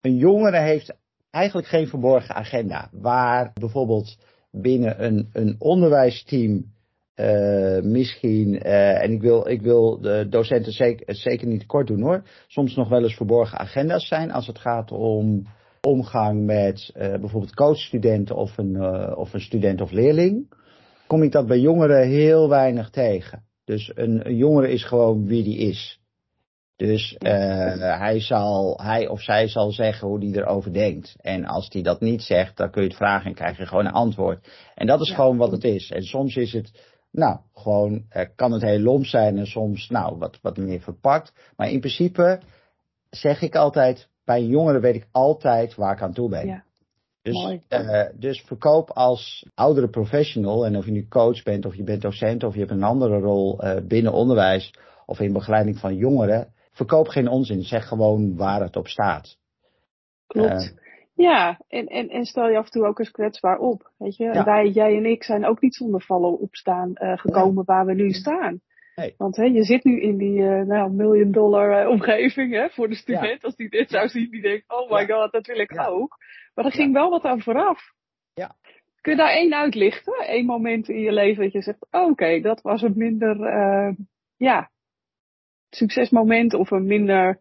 een 0.00 0.16
jongere 0.16 0.60
heeft 0.60 0.96
eigenlijk 1.34 1.66
geen 1.66 1.88
verborgen 1.88 2.34
agenda. 2.34 2.88
Waar 2.92 3.50
bijvoorbeeld 3.54 4.16
binnen 4.50 5.04
een, 5.04 5.28
een 5.32 5.56
onderwijsteam 5.58 6.72
uh, 7.16 7.80
misschien, 7.80 8.54
uh, 8.54 9.02
en 9.02 9.12
ik 9.12 9.20
wil, 9.20 9.48
ik 9.48 9.62
wil 9.62 10.00
de 10.00 10.26
docenten 10.28 10.72
zeker, 10.72 11.14
zeker 11.14 11.46
niet 11.46 11.66
kort 11.66 11.86
doen 11.86 12.02
hoor, 12.02 12.22
soms 12.46 12.74
nog 12.74 12.88
wel 12.88 13.02
eens 13.02 13.14
verborgen 13.14 13.58
agenda's 13.58 14.08
zijn 14.08 14.30
als 14.30 14.46
het 14.46 14.58
gaat 14.58 14.92
om 14.92 15.46
omgang 15.80 16.44
met 16.44 16.92
uh, 16.96 17.08
bijvoorbeeld 17.08 17.54
coachstudenten 17.54 18.36
of 18.36 18.58
een, 18.58 18.82
of 19.16 19.32
een 19.32 19.40
student 19.40 19.80
of 19.80 19.90
leerling. 19.90 20.52
Kom 21.06 21.22
ik 21.22 21.32
dat 21.32 21.46
bij 21.46 21.58
jongeren 21.58 22.08
heel 22.08 22.48
weinig 22.48 22.90
tegen. 22.90 23.42
Dus 23.64 23.92
een, 23.94 24.26
een 24.26 24.36
jongere 24.36 24.70
is 24.70 24.84
gewoon 24.84 25.26
wie 25.26 25.42
die 25.42 25.58
is. 25.58 26.00
Dus 26.76 27.16
uh, 27.18 27.98
hij, 27.98 28.20
zal, 28.20 28.80
hij 28.82 29.08
of 29.08 29.22
zij 29.22 29.48
zal 29.48 29.70
zeggen 29.70 30.08
hoe 30.08 30.18
hij 30.18 30.42
erover 30.42 30.72
denkt. 30.72 31.16
En 31.20 31.44
als 31.44 31.68
hij 31.72 31.82
dat 31.82 32.00
niet 32.00 32.22
zegt, 32.22 32.56
dan 32.56 32.70
kun 32.70 32.82
je 32.82 32.88
het 32.88 32.96
vragen 32.96 33.26
en 33.26 33.34
krijg 33.34 33.58
je 33.58 33.66
gewoon 33.66 33.86
een 33.86 33.92
antwoord. 33.92 34.48
En 34.74 34.86
dat 34.86 35.00
is 35.00 35.10
gewoon 35.10 35.36
wat 35.36 35.50
het 35.50 35.64
is. 35.64 35.90
En 35.90 36.02
soms 36.02 36.36
is 36.36 36.52
het, 36.52 36.70
nou, 37.10 37.38
gewoon, 37.54 38.04
uh, 38.16 38.22
kan 38.36 38.52
het 38.52 38.62
heel 38.62 38.78
lomp 38.78 39.06
zijn 39.06 39.38
en 39.38 39.46
soms, 39.46 39.88
nou, 39.88 40.18
wat, 40.18 40.38
wat 40.42 40.56
meer 40.56 40.80
verpakt. 40.80 41.32
Maar 41.56 41.70
in 41.70 41.80
principe 41.80 42.40
zeg 43.10 43.42
ik 43.42 43.54
altijd, 43.54 44.08
bij 44.24 44.42
jongeren 44.44 44.80
weet 44.80 44.94
ik 44.94 45.08
altijd 45.10 45.74
waar 45.74 45.94
ik 45.94 46.02
aan 46.02 46.14
toe 46.14 46.28
ben. 46.28 46.46
Ja. 46.46 46.64
Dus, 47.22 47.58
uh, 47.68 48.02
dus 48.14 48.40
verkoop 48.40 48.90
als 48.90 49.46
oudere 49.54 49.88
professional, 49.88 50.66
en 50.66 50.76
of 50.76 50.84
je 50.84 50.90
nu 50.90 51.08
coach 51.08 51.42
bent, 51.42 51.66
of 51.66 51.74
je 51.74 51.84
bent 51.84 52.02
docent, 52.02 52.44
of 52.44 52.52
je 52.52 52.58
hebt 52.60 52.72
een 52.72 52.82
andere 52.82 53.18
rol 53.18 53.60
binnen 53.86 54.12
onderwijs, 54.12 54.74
of 55.06 55.20
in 55.20 55.32
begeleiding 55.32 55.78
van 55.78 55.96
jongeren, 55.96 56.53
verkoop 56.74 57.08
geen 57.08 57.28
onzin. 57.28 57.62
Zeg 57.62 57.88
gewoon 57.88 58.36
waar 58.36 58.60
het 58.60 58.76
op 58.76 58.88
staat. 58.88 59.36
Klopt. 60.26 60.74
Uh, 60.74 60.82
ja, 61.14 61.60
en, 61.68 61.86
en, 61.86 62.08
en 62.08 62.24
stel 62.24 62.48
je 62.48 62.58
af 62.58 62.64
en 62.64 62.70
toe 62.70 62.86
ook 62.86 62.98
eens 62.98 63.10
kwetsbaar 63.10 63.58
op. 63.58 63.90
Weet 63.98 64.16
je, 64.16 64.24
ja. 64.24 64.44
wij, 64.44 64.68
jij 64.68 64.96
en 64.96 65.06
ik 65.06 65.22
zijn 65.22 65.46
ook 65.46 65.60
niet 65.60 65.74
zonder 65.74 66.02
vallen 66.02 66.38
opstaan 66.38 66.90
uh, 66.94 67.18
gekomen 67.18 67.64
waar 67.64 67.86
we 67.86 67.94
nu 67.94 68.10
staan. 68.10 68.60
Want 69.16 69.36
hè, 69.36 69.44
je 69.44 69.62
zit 69.62 69.84
nu 69.84 70.00
in 70.00 70.16
die 70.16 70.38
uh, 70.38 70.62
nou, 70.62 70.92
million 70.92 71.30
dollar 71.30 71.88
omgeving 71.88 72.52
hè, 72.52 72.68
voor 72.68 72.88
de 72.88 72.94
student. 72.94 73.24
Ja. 73.24 73.38
Als 73.40 73.56
die 73.56 73.68
dit 73.68 73.90
zou 73.90 74.08
zien, 74.08 74.30
die 74.30 74.42
denkt, 74.42 74.72
oh 74.72 74.90
my 74.90 75.06
god, 75.06 75.32
dat 75.32 75.46
wil 75.46 75.58
ik 75.58 75.80
ook. 75.88 76.16
Maar 76.54 76.64
er 76.64 76.72
ging 76.72 76.92
wel 76.92 77.10
wat 77.10 77.22
aan 77.22 77.42
vooraf. 77.42 77.80
Ja. 78.34 78.54
Kun 79.00 79.12
je 79.12 79.18
daar 79.18 79.32
één 79.32 79.54
uitlichten? 79.54 80.14
Eén 80.26 80.46
moment 80.46 80.88
in 80.88 81.00
je 81.00 81.12
leven 81.12 81.42
dat 81.42 81.52
je 81.52 81.62
zegt, 81.62 81.86
oké, 81.90 82.04
okay, 82.04 82.40
dat 82.40 82.60
was 82.60 82.82
een 82.82 82.96
minder, 82.96 83.36
ja, 84.36 84.70
succesmoment 85.74 86.54
of 86.54 86.70
een 86.70 86.86
minder 86.86 87.38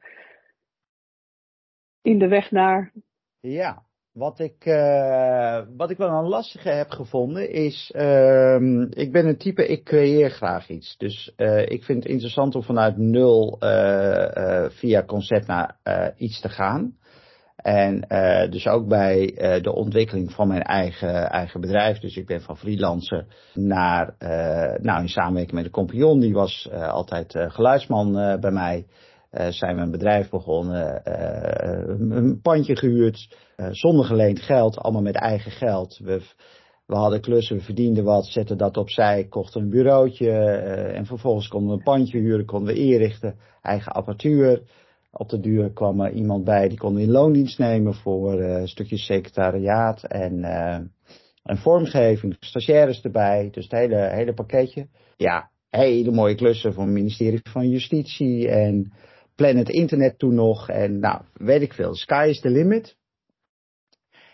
in 2.01 2.19
de 2.19 2.27
weg 2.27 2.51
naar? 2.51 2.93
Ja, 3.39 3.83
wat 4.11 4.39
ik, 4.39 4.65
uh, 4.65 5.61
wat 5.77 5.89
ik 5.89 5.97
wel 5.97 6.09
een 6.09 6.27
lastige 6.27 6.69
heb 6.69 6.89
gevonden 6.89 7.49
is, 7.51 7.93
uh, 7.95 8.61
ik 8.89 9.11
ben 9.11 9.27
een 9.27 9.37
type, 9.37 9.67
ik 9.67 9.83
creëer 9.83 10.29
graag 10.29 10.69
iets. 10.69 10.97
Dus 10.97 11.33
uh, 11.37 11.61
ik 11.61 11.83
vind 11.83 12.03
het 12.03 12.11
interessant 12.11 12.55
om 12.55 12.63
vanuit 12.63 12.97
nul 12.97 13.57
uh, 13.59 14.69
via 14.69 15.03
concept 15.03 15.47
naar 15.47 15.77
iets 16.17 16.41
te 16.41 16.49
gaan. 16.49 16.97
En 17.55 18.05
uh, 18.09 18.51
dus 18.51 18.67
ook 18.67 18.87
bij 18.87 19.31
uh, 19.31 19.63
de 19.63 19.73
ontwikkeling 19.73 20.31
van 20.31 20.47
mijn 20.47 20.61
eigen, 20.61 21.29
eigen 21.29 21.61
bedrijf. 21.61 21.99
Dus 21.99 22.15
ik 22.15 22.25
ben 22.25 22.41
van 22.41 22.57
freelancer 22.57 23.25
naar, 23.53 24.15
uh, 24.19 24.83
nou 24.83 25.01
in 25.01 25.09
samenwerking 25.09 25.55
met 25.55 25.63
de 25.63 25.69
compagnon, 25.69 26.19
die 26.19 26.33
was 26.33 26.69
altijd 26.71 27.35
geluidsman 27.37 28.13
bij 28.39 28.51
mij. 28.51 28.85
zijn 29.49 29.75
we 29.75 29.81
een 29.81 29.91
bedrijf 29.91 30.29
begonnen, 30.29 31.01
een 32.11 32.41
pandje 32.41 32.75
gehuurd, 32.75 33.35
zonder 33.71 34.05
geleend 34.05 34.41
geld, 34.41 34.77
allemaal 34.77 35.01
met 35.01 35.15
eigen 35.15 35.51
geld. 35.51 35.99
We, 36.03 36.21
we 36.85 36.95
hadden 36.95 37.21
klussen, 37.21 37.57
we 37.57 37.63
verdienden 37.63 38.03
wat, 38.03 38.25
zetten 38.25 38.57
dat 38.57 38.77
opzij, 38.77 39.27
kochten 39.29 39.61
een 39.61 39.69
bureautje 39.69 40.31
en 40.93 41.05
vervolgens 41.05 41.47
konden 41.47 41.69
we 41.69 41.75
een 41.75 41.83
pandje 41.83 42.19
huren, 42.19 42.45
konden 42.45 42.73
we 42.73 42.79
inrichten, 42.79 43.35
eigen 43.61 43.91
apparatuur. 43.91 44.61
Op 45.15 45.29
de 45.29 45.39
duur 45.39 45.71
kwam 45.71 46.01
er 46.01 46.11
iemand 46.11 46.43
bij, 46.43 46.67
die 46.67 46.77
we 46.81 47.01
in 47.01 47.11
loondienst 47.11 47.59
nemen 47.59 47.93
voor 47.93 48.41
een 48.41 48.67
stukje 48.67 48.97
secretariaat 48.97 50.03
en, 50.03 50.43
en 51.43 51.57
vormgeving, 51.57 52.35
stagiaires 52.39 53.01
erbij, 53.01 53.49
dus 53.51 53.63
het 53.63 53.71
hele, 53.71 54.09
hele 54.09 54.33
pakketje. 54.33 54.87
Ja, 55.17 55.49
hele 55.69 56.11
mooie 56.11 56.35
klussen 56.35 56.73
voor 56.73 56.83
het 56.83 56.93
ministerie 56.93 57.39
van 57.43 57.69
Justitie 57.69 58.49
en 58.49 58.93
Planet 59.35 59.69
Internet 59.69 60.19
toen 60.19 60.35
nog. 60.35 60.69
En 60.69 60.99
nou, 60.99 61.21
weet 61.33 61.61
ik 61.61 61.73
veel. 61.73 61.95
Sky 61.95 62.25
is 62.29 62.39
the 62.39 62.49
limit. 62.49 62.97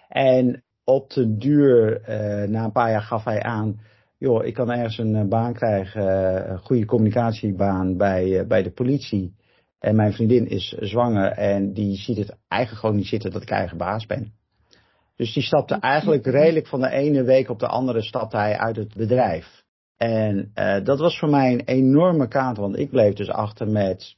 En 0.07 0.63
op 0.83 1.09
de 1.09 1.37
duur, 1.37 2.01
uh, 2.01 2.49
na 2.49 2.63
een 2.63 2.71
paar 2.71 2.91
jaar 2.91 3.01
gaf 3.01 3.23
hij 3.23 3.41
aan, 3.43 3.79
joh, 4.17 4.45
ik 4.45 4.53
kan 4.53 4.71
ergens 4.71 4.97
een 4.97 5.15
uh, 5.15 5.23
baan 5.23 5.53
krijgen, 5.53 6.03
uh, 6.03 6.49
een 6.49 6.59
goede 6.59 6.85
communicatiebaan 6.85 7.97
bij, 7.97 8.47
bij 8.47 8.63
de 8.63 8.71
politie. 8.71 9.35
En 9.79 9.95
mijn 9.95 10.13
vriendin 10.13 10.47
is 10.47 10.75
zwanger 10.79 11.31
en 11.31 11.73
die 11.73 11.97
ziet 11.97 12.17
het 12.17 12.37
eigenlijk 12.47 12.81
gewoon 12.81 12.95
niet 12.95 13.07
zitten 13.07 13.31
dat 13.31 13.41
ik 13.41 13.49
eigen 13.49 13.77
baas 13.77 14.05
ben. 14.05 14.33
Dus 15.15 15.33
die 15.33 15.43
stapte 15.43 15.75
eigenlijk 15.75 16.25
redelijk 16.25 16.67
van 16.67 16.81
de 16.81 16.89
ene 16.89 17.23
week 17.23 17.49
op 17.49 17.59
de 17.59 17.67
andere 17.67 18.01
stapte 18.01 18.37
hij 18.37 18.57
uit 18.57 18.75
het 18.75 18.93
bedrijf. 18.93 19.63
En 19.97 20.51
uh, 20.55 20.83
dat 20.83 20.99
was 20.99 21.19
voor 21.19 21.29
mij 21.29 21.53
een 21.53 21.65
enorme 21.65 22.27
kaart, 22.27 22.57
want 22.57 22.77
ik 22.77 22.89
bleef 22.89 23.13
dus 23.13 23.29
achter 23.29 23.67
met 23.67 24.15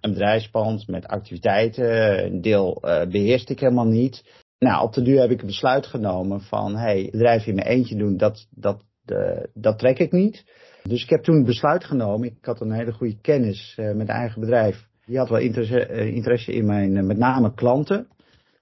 een 0.00 0.12
bedrijfspand, 0.12 0.88
met 0.88 1.06
activiteiten. 1.06 2.24
Een 2.24 2.40
deel 2.40 2.82
uh, 2.82 3.06
beheerste 3.06 3.52
ik 3.52 3.60
helemaal 3.60 3.86
niet. 3.86 4.24
Nou, 4.58 4.82
op 4.82 4.92
de 4.92 5.02
duur 5.02 5.20
heb 5.20 5.30
ik 5.30 5.40
een 5.40 5.46
besluit 5.46 5.86
genomen 5.86 6.40
van, 6.40 6.76
hey, 6.76 7.08
bedrijf 7.10 7.46
in 7.46 7.54
mijn 7.54 7.66
eentje 7.66 7.96
doen, 7.96 8.16
dat, 8.16 8.46
dat, 8.50 8.82
uh, 9.06 9.42
dat 9.54 9.78
trek 9.78 9.98
ik 9.98 10.12
niet. 10.12 10.44
Dus 10.82 11.02
ik 11.02 11.10
heb 11.10 11.22
toen 11.22 11.36
een 11.36 11.44
besluit 11.44 11.84
genomen. 11.84 12.28
Ik 12.28 12.44
had 12.44 12.60
een 12.60 12.72
hele 12.72 12.92
goede 12.92 13.20
kennis 13.20 13.74
met 13.94 14.08
eigen 14.08 14.40
bedrijf. 14.40 14.86
Die 15.06 15.18
had 15.18 15.28
wel 15.28 15.38
interesse, 15.38 16.10
interesse 16.12 16.52
in 16.52 16.66
mijn, 16.66 17.06
met 17.06 17.18
name 17.18 17.54
klanten. 17.54 18.08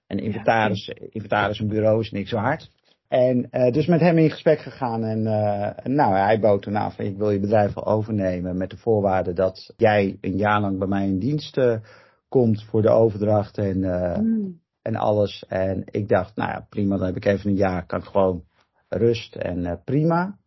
En 0.07 0.19
inventaris, 0.19 0.87
inventaris 1.09 1.59
en 1.59 1.67
bureaus 1.67 2.11
niks 2.11 2.31
waard. 2.31 2.71
En 3.07 3.47
uh, 3.51 3.71
dus 3.71 3.85
met 3.85 3.99
hem 3.99 4.17
in 4.17 4.29
gesprek 4.29 4.59
gegaan 4.59 5.03
en 5.03 5.19
uh, 5.19 5.93
nou, 5.95 6.15
hij 6.15 6.39
bood 6.39 6.61
toen 6.61 6.77
aan 6.77 6.91
van 6.91 7.05
ik 7.05 7.17
wil 7.17 7.29
je 7.29 7.39
bedrijf 7.39 7.73
wel 7.73 7.85
overnemen 7.85 8.57
met 8.57 8.69
de 8.69 8.77
voorwaarde 8.77 9.33
dat 9.33 9.73
jij 9.77 10.17
een 10.21 10.37
jaar 10.37 10.61
lang 10.61 10.79
bij 10.79 10.87
mij 10.87 11.07
in 11.07 11.19
dienst 11.19 11.57
uh, 11.57 11.75
komt 12.29 12.63
voor 12.63 12.81
de 12.81 12.89
overdracht 12.89 13.57
en, 13.57 13.79
mm. 13.79 14.59
en 14.81 14.95
alles. 14.95 15.45
En 15.47 15.83
ik 15.85 16.09
dacht, 16.09 16.35
nou 16.35 16.49
ja, 16.49 16.65
prima, 16.69 16.97
dan 16.97 17.05
heb 17.05 17.15
ik 17.15 17.25
even 17.25 17.49
een 17.49 17.55
jaar, 17.55 17.85
kan 17.85 17.99
ik 17.99 18.05
gewoon 18.05 18.43
rust 18.89 19.35
en 19.35 19.81
prima. 19.83 20.37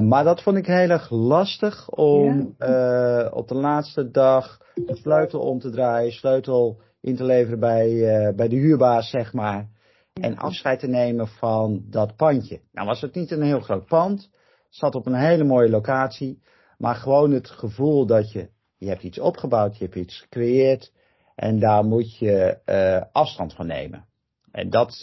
Maar 0.00 0.24
dat 0.24 0.42
vond 0.42 0.56
ik 0.56 0.66
heel 0.66 0.88
erg 0.88 1.10
lastig 1.10 1.90
om 1.90 2.54
ja. 2.58 3.28
op 3.28 3.48
de 3.48 3.54
laatste 3.54 4.10
dag 4.10 4.58
de 4.74 4.96
sleutel 4.96 5.40
om 5.40 5.58
te 5.58 5.70
draaien, 5.70 6.12
sleutel 6.12 6.80
in 7.00 7.16
te 7.16 7.24
leveren 7.24 7.60
bij, 7.60 8.32
bij 8.36 8.48
de 8.48 8.56
huurbaas, 8.56 9.10
zeg 9.10 9.32
maar 9.32 9.68
en 10.12 10.36
afscheid 10.36 10.80
te 10.80 10.86
nemen 10.86 11.28
van 11.28 11.82
dat 11.90 12.16
pandje. 12.16 12.60
Nou 12.72 12.86
was 12.86 13.00
het 13.00 13.14
niet 13.14 13.30
een 13.30 13.42
heel 13.42 13.60
groot 13.60 13.86
pand, 13.86 14.30
zat 14.68 14.94
op 14.94 15.06
een 15.06 15.14
hele 15.14 15.44
mooie 15.44 15.70
locatie, 15.70 16.42
maar 16.78 16.94
gewoon 16.94 17.30
het 17.30 17.50
gevoel 17.50 18.06
dat 18.06 18.32
je, 18.32 18.48
je 18.76 18.88
hebt 18.88 19.02
iets 19.02 19.18
opgebouwd, 19.18 19.78
je 19.78 19.84
hebt 19.84 19.96
iets 19.96 20.20
gecreëerd 20.20 20.92
en 21.34 21.58
daar 21.58 21.84
moet 21.84 22.18
je 22.18 22.58
afstand 23.12 23.54
van 23.54 23.66
nemen. 23.66 24.04
En 24.50 24.70
dat, 24.70 25.00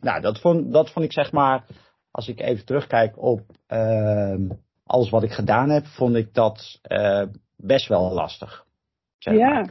nou, 0.00 0.20
dat, 0.20 0.40
vond, 0.40 0.72
dat 0.72 0.90
vond 0.90 1.04
ik 1.04 1.12
zeg 1.12 1.32
maar, 1.32 1.66
als 2.10 2.28
ik 2.28 2.40
even 2.40 2.66
terugkijk 2.66 3.22
op 3.22 3.40
uh, 3.68 4.50
alles 4.84 5.10
wat 5.10 5.22
ik 5.22 5.30
gedaan 5.30 5.70
heb, 5.70 5.84
vond 5.86 6.16
ik 6.16 6.34
dat 6.34 6.80
uh, 6.88 7.26
best 7.56 7.88
wel 7.88 8.12
lastig. 8.12 8.66
Zeg 9.18 9.34
ja. 9.34 9.66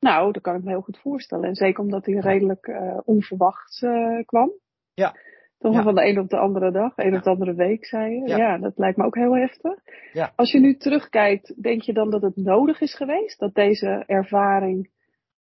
Nou, 0.00 0.32
dat 0.32 0.42
kan 0.42 0.54
ik 0.56 0.62
me 0.62 0.70
heel 0.70 0.80
goed 0.80 0.98
voorstellen. 0.98 1.48
En 1.48 1.54
zeker 1.54 1.82
omdat 1.82 2.06
hij 2.06 2.14
redelijk 2.14 2.66
uh, 2.66 2.98
onverwachts 3.04 3.82
uh, 3.82 4.24
kwam. 4.24 4.50
Ja. 4.94 5.14
Toch 5.58 5.74
ja. 5.74 5.82
van 5.82 5.94
de 5.94 6.06
een 6.06 6.18
op 6.18 6.28
de 6.28 6.36
andere 6.36 6.70
dag, 6.70 6.92
een 6.96 7.10
ja. 7.10 7.16
op 7.16 7.22
de 7.22 7.30
andere 7.30 7.54
week, 7.54 7.86
zei 7.86 8.14
je. 8.14 8.28
Ja. 8.28 8.36
ja. 8.36 8.58
dat 8.58 8.78
lijkt 8.78 8.96
me 8.96 9.04
ook 9.04 9.14
heel 9.14 9.36
heftig. 9.36 9.74
Ja. 10.12 10.32
Als 10.36 10.52
je 10.52 10.60
nu 10.60 10.76
terugkijkt, 10.76 11.62
denk 11.62 11.82
je 11.82 11.92
dan 11.92 12.10
dat 12.10 12.22
het 12.22 12.36
nodig 12.36 12.80
is 12.80 12.94
geweest? 12.94 13.38
Dat 13.38 13.54
deze 13.54 14.04
ervaring 14.06 14.90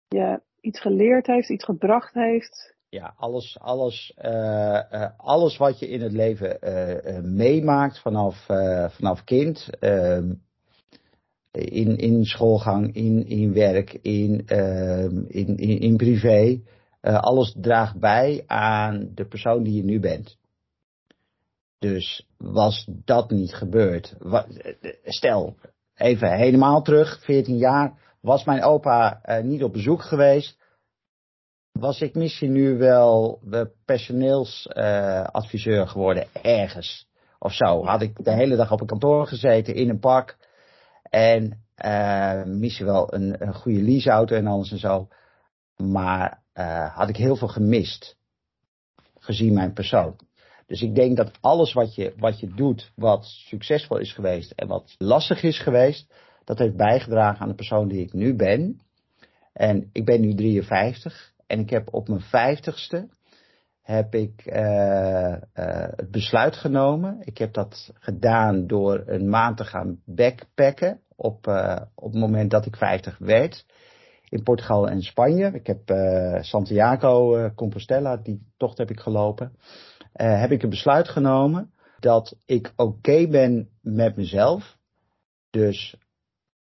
je 0.07 0.41
iets 0.61 0.79
geleerd 0.81 1.27
heeft, 1.27 1.49
iets 1.49 1.65
gebracht 1.65 2.13
heeft? 2.13 2.74
Ja, 2.95 3.13
alles, 3.17 3.57
alles, 3.59 4.13
uh, 4.25 4.81
uh, 4.91 5.07
alles 5.17 5.57
wat 5.57 5.79
je 5.79 5.87
in 5.87 6.01
het 6.01 6.11
leven 6.11 6.57
uh, 6.63 7.19
meemaakt 7.23 7.99
vanaf, 7.99 8.45
vanaf 8.95 9.23
kind 9.23 9.69
ehm, 9.79 10.33
in, 11.51 11.97
in 11.97 12.25
schoolgang, 12.25 12.93
in, 12.93 13.27
in 13.27 13.53
werk, 13.53 13.93
in, 13.93 14.45
uh, 14.47 15.03
in, 15.27 15.57
in, 15.57 15.79
in, 15.79 15.97
privé. 15.97 16.61
Alles 17.01 17.55
draagt 17.61 17.99
bij 17.99 18.43
aan 18.47 19.11
de 19.13 19.25
persoon 19.25 19.63
die 19.63 19.73
je 19.73 19.83
nu 19.83 19.99
bent. 19.99 20.37
Dus 21.79 22.27
was 22.37 22.87
dat 23.05 23.29
niet 23.29 23.53
gebeurd, 23.53 24.15
wat, 24.19 24.47
stel, 25.03 25.55
even 25.95 26.37
helemaal 26.37 26.81
terug, 26.81 27.23
14 27.23 27.57
jaar, 27.57 28.17
was 28.21 28.43
mijn 28.43 28.63
opa 28.63 29.21
niet 29.43 29.63
op 29.63 29.73
bezoek 29.73 30.01
geweest, 30.01 30.57
was 31.79 32.01
ik 32.01 32.15
misschien 32.15 32.51
nu 32.51 32.77
wel 32.77 33.41
personeelsadviseur 33.85 35.87
geworden 35.87 36.27
ergens 36.41 37.07
of 37.39 37.53
zo. 37.53 37.85
Had 37.85 38.01
ik 38.01 38.23
de 38.23 38.33
hele 38.33 38.55
dag 38.55 38.71
op 38.71 38.81
een 38.81 38.87
kantoor 38.87 39.27
gezeten 39.27 39.75
in 39.75 39.89
een 39.89 39.99
pak 39.99 40.37
en 41.03 41.63
uh, 41.85 42.43
misschien 42.43 42.85
wel 42.85 43.13
een, 43.13 43.53
goede 43.53 43.81
leaseauto 43.81 44.35
en 44.35 44.47
alles 44.47 44.71
en 44.71 44.79
zo. 44.79 45.07
Maar 45.77 46.41
uh, 46.53 46.95
had 46.95 47.09
ik 47.09 47.17
heel 47.17 47.35
veel 47.35 47.47
gemist. 47.47 48.17
Gezien 49.19 49.53
mijn 49.53 49.73
persoon. 49.73 50.15
Dus 50.67 50.81
ik 50.81 50.95
denk 50.95 51.17
dat 51.17 51.31
alles 51.41 51.73
wat 51.73 51.95
je, 51.95 52.13
wat 52.17 52.39
je 52.39 52.53
doet, 52.53 52.91
wat 52.95 53.25
succesvol 53.25 53.97
is 53.97 54.13
geweest 54.13 54.51
en 54.51 54.67
wat 54.67 54.95
lastig 54.97 55.43
is 55.43 55.59
geweest, 55.59 56.13
dat 56.43 56.59
heeft 56.59 56.75
bijgedragen 56.75 57.41
aan 57.41 57.49
de 57.49 57.55
persoon 57.55 57.87
die 57.87 58.01
ik 58.01 58.13
nu 58.13 58.35
ben. 58.35 58.79
En 59.53 59.89
ik 59.91 60.05
ben 60.05 60.21
nu 60.21 60.35
53 60.35 61.33
en 61.47 61.59
ik 61.59 61.69
heb 61.69 61.93
op 61.93 62.07
mijn 62.07 62.23
50ste 62.23 63.15
heb 63.85 64.15
ik 64.15 64.45
uh, 64.45 64.55
uh, 64.55 65.37
het 65.95 66.11
besluit 66.11 66.55
genomen. 66.55 67.17
Ik 67.23 67.37
heb 67.37 67.53
dat 67.53 67.91
gedaan 67.93 68.67
door 68.67 69.03
een 69.05 69.29
maand 69.29 69.57
te 69.57 69.63
gaan 69.63 70.01
backpacken 70.05 71.01
op, 71.15 71.47
uh, 71.47 71.81
op 71.95 72.11
het 72.11 72.21
moment 72.21 72.51
dat 72.51 72.65
ik 72.65 72.75
50 72.75 73.17
werd. 73.17 73.65
In 74.29 74.43
Portugal 74.43 74.89
en 74.89 75.01
Spanje. 75.01 75.51
Ik 75.53 75.67
heb 75.67 75.81
Santiago 76.43 77.49
Compostela, 77.55 78.17
die 78.17 78.51
tocht 78.57 78.77
heb 78.77 78.89
ik 78.89 78.99
gelopen. 78.99 79.55
heb 80.13 80.51
ik 80.51 80.63
een 80.63 80.69
besluit 80.69 81.09
genomen 81.09 81.71
dat 81.99 82.37
ik 82.45 82.73
oké 82.75 83.27
ben 83.27 83.69
met 83.81 84.15
mezelf. 84.15 84.77
Dus 85.49 85.97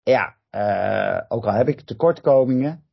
ja, 0.04 0.36
ook 1.28 1.46
al 1.46 1.54
heb 1.54 1.68
ik 1.68 1.82
tekortkomingen, 1.82 2.87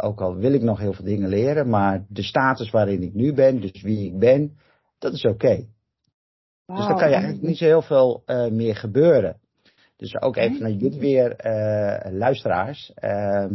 ook 0.00 0.20
al 0.20 0.36
wil 0.36 0.52
ik 0.52 0.62
nog 0.62 0.78
heel 0.78 0.92
veel 0.92 1.04
dingen 1.04 1.28
leren, 1.28 1.68
maar 1.68 2.04
de 2.08 2.22
status 2.22 2.70
waarin 2.70 3.02
ik 3.02 3.14
nu 3.14 3.34
ben, 3.34 3.60
dus 3.60 3.82
wie 3.82 4.06
ik 4.06 4.18
ben, 4.18 4.58
dat 4.98 5.12
is 5.12 5.24
oké. 5.24 5.34
Okay. 5.34 5.68
Wow. 6.64 6.76
Dus 6.76 6.86
dan 6.86 6.96
kan 6.96 7.08
je 7.08 7.14
eigenlijk 7.14 7.46
niet 7.46 7.58
zo 7.58 7.64
heel 7.64 7.82
veel 7.82 8.22
meer 8.50 8.76
gebeuren. 8.76 9.40
Dus 9.96 10.20
ook 10.20 10.36
even 10.36 10.60
naar 10.60 10.70
jullie 10.70 11.00
weer, 11.00 11.46
uh, 11.46 12.12
luisteraars. 12.12 12.92
Uh, 13.00 13.46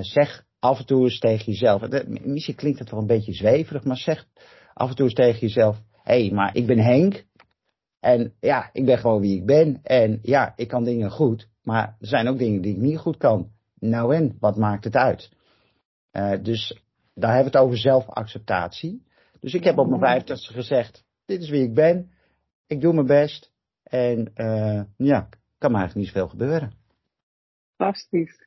zeg 0.00 0.44
af 0.58 0.78
en 0.78 0.86
toe 0.86 1.02
eens 1.02 1.18
tegen 1.18 1.44
jezelf. 1.44 1.82
Misschien 2.24 2.54
klinkt 2.54 2.78
het 2.78 2.90
wel 2.90 3.00
een 3.00 3.06
beetje 3.06 3.32
zweverig, 3.32 3.84
maar 3.84 3.96
zeg 3.96 4.26
af 4.74 4.88
en 4.88 4.96
toe 4.96 5.04
eens 5.04 5.14
tegen 5.14 5.40
jezelf: 5.40 5.76
hé, 6.02 6.26
hey, 6.26 6.34
maar 6.34 6.56
ik 6.56 6.66
ben 6.66 6.78
Henk. 6.78 7.24
En 8.00 8.32
ja, 8.40 8.70
ik 8.72 8.84
ben 8.84 8.98
gewoon 8.98 9.20
wie 9.20 9.36
ik 9.36 9.46
ben. 9.46 9.80
En 9.82 10.18
ja, 10.22 10.52
ik 10.56 10.68
kan 10.68 10.84
dingen 10.84 11.10
goed. 11.10 11.48
Maar 11.62 11.96
er 12.00 12.06
zijn 12.06 12.28
ook 12.28 12.38
dingen 12.38 12.62
die 12.62 12.74
ik 12.74 12.80
niet 12.80 12.98
goed 12.98 13.16
kan. 13.16 13.50
Nou 13.78 14.14
en, 14.14 14.36
wat 14.40 14.56
maakt 14.56 14.84
het 14.84 14.96
uit? 14.96 15.30
Uh, 16.12 16.42
dus 16.42 16.82
daar 17.14 17.34
hebben 17.34 17.52
we 17.52 17.58
het 17.58 17.66
over 17.66 17.78
zelfacceptatie. 17.78 19.02
Dus 19.40 19.54
ik 19.54 19.64
heb 19.64 19.78
op 19.78 19.88
mijn 19.88 20.00
vijftigste 20.00 20.52
gezegd: 20.52 21.04
dit 21.24 21.42
is 21.42 21.50
wie 21.50 21.62
ik 21.62 21.74
ben. 21.74 22.10
Ik 22.66 22.80
doe 22.80 22.92
mijn 22.92 23.06
best. 23.06 23.52
En 23.82 24.32
uh, 24.36 24.82
ja, 24.96 25.28
kan 25.58 25.70
maar 25.70 25.80
eigenlijk 25.80 25.94
niet 25.94 26.06
zoveel 26.06 26.28
gebeuren. 26.28 26.72
Fantastisch. 27.76 28.44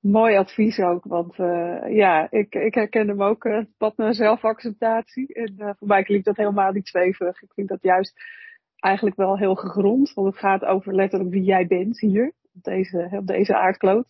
Mooi 0.00 0.36
advies 0.36 0.78
ook, 0.78 1.04
want 1.04 1.38
uh, 1.38 1.94
ja, 1.96 2.30
ik, 2.30 2.54
ik 2.54 2.74
herken 2.74 3.08
hem 3.08 3.22
ook, 3.22 3.44
het 3.44 3.76
pad 3.76 3.96
naar 3.96 4.14
zelfacceptatie. 4.14 5.34
En 5.34 5.74
voor 5.78 5.88
mij 5.88 6.02
klinkt 6.02 6.24
dat 6.24 6.36
helemaal 6.36 6.72
niet 6.72 6.88
zweverig. 6.88 7.42
Ik 7.42 7.52
vind 7.54 7.68
dat 7.68 7.82
juist 7.82 8.20
eigenlijk 8.76 9.16
wel 9.16 9.38
heel 9.38 9.54
gegrond, 9.54 10.12
want 10.14 10.26
het 10.26 10.38
gaat 10.38 10.64
over 10.64 10.94
letterlijk 10.94 11.30
wie 11.30 11.42
jij 11.42 11.66
bent 11.66 12.00
hier, 12.00 12.32
op 12.54 12.62
deze, 12.62 13.08
op 13.12 13.26
deze 13.26 13.56
aardkloot. 13.56 14.06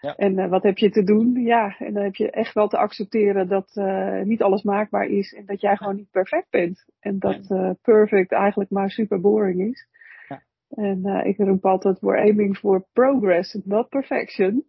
Ja. 0.00 0.14
En 0.16 0.38
uh, 0.38 0.48
wat 0.48 0.62
heb 0.62 0.78
je 0.78 0.90
te 0.90 1.02
doen? 1.02 1.32
Ja, 1.34 1.76
en 1.78 1.92
dan 1.92 2.02
heb 2.02 2.14
je 2.14 2.30
echt 2.30 2.54
wel 2.54 2.68
te 2.68 2.76
accepteren 2.76 3.48
dat 3.48 3.70
uh, 3.74 4.20
niet 4.20 4.42
alles 4.42 4.62
maakbaar 4.62 5.06
is 5.06 5.34
en 5.34 5.46
dat 5.46 5.60
jij 5.60 5.76
gewoon 5.76 5.96
niet 5.96 6.10
perfect 6.10 6.50
bent. 6.50 6.84
En 7.00 7.18
dat 7.18 7.50
uh, 7.50 7.70
perfect 7.82 8.32
eigenlijk 8.32 8.70
maar 8.70 8.90
super 8.90 9.20
boring 9.20 9.60
is. 9.70 9.88
Ja. 10.28 10.42
En 10.68 11.26
ik 11.26 11.36
roep 11.36 11.64
altijd, 11.64 12.00
we're 12.00 12.20
aiming 12.20 12.56
for 12.56 12.86
progress, 12.92 13.58
not 13.64 13.88
perfection. 13.88 14.64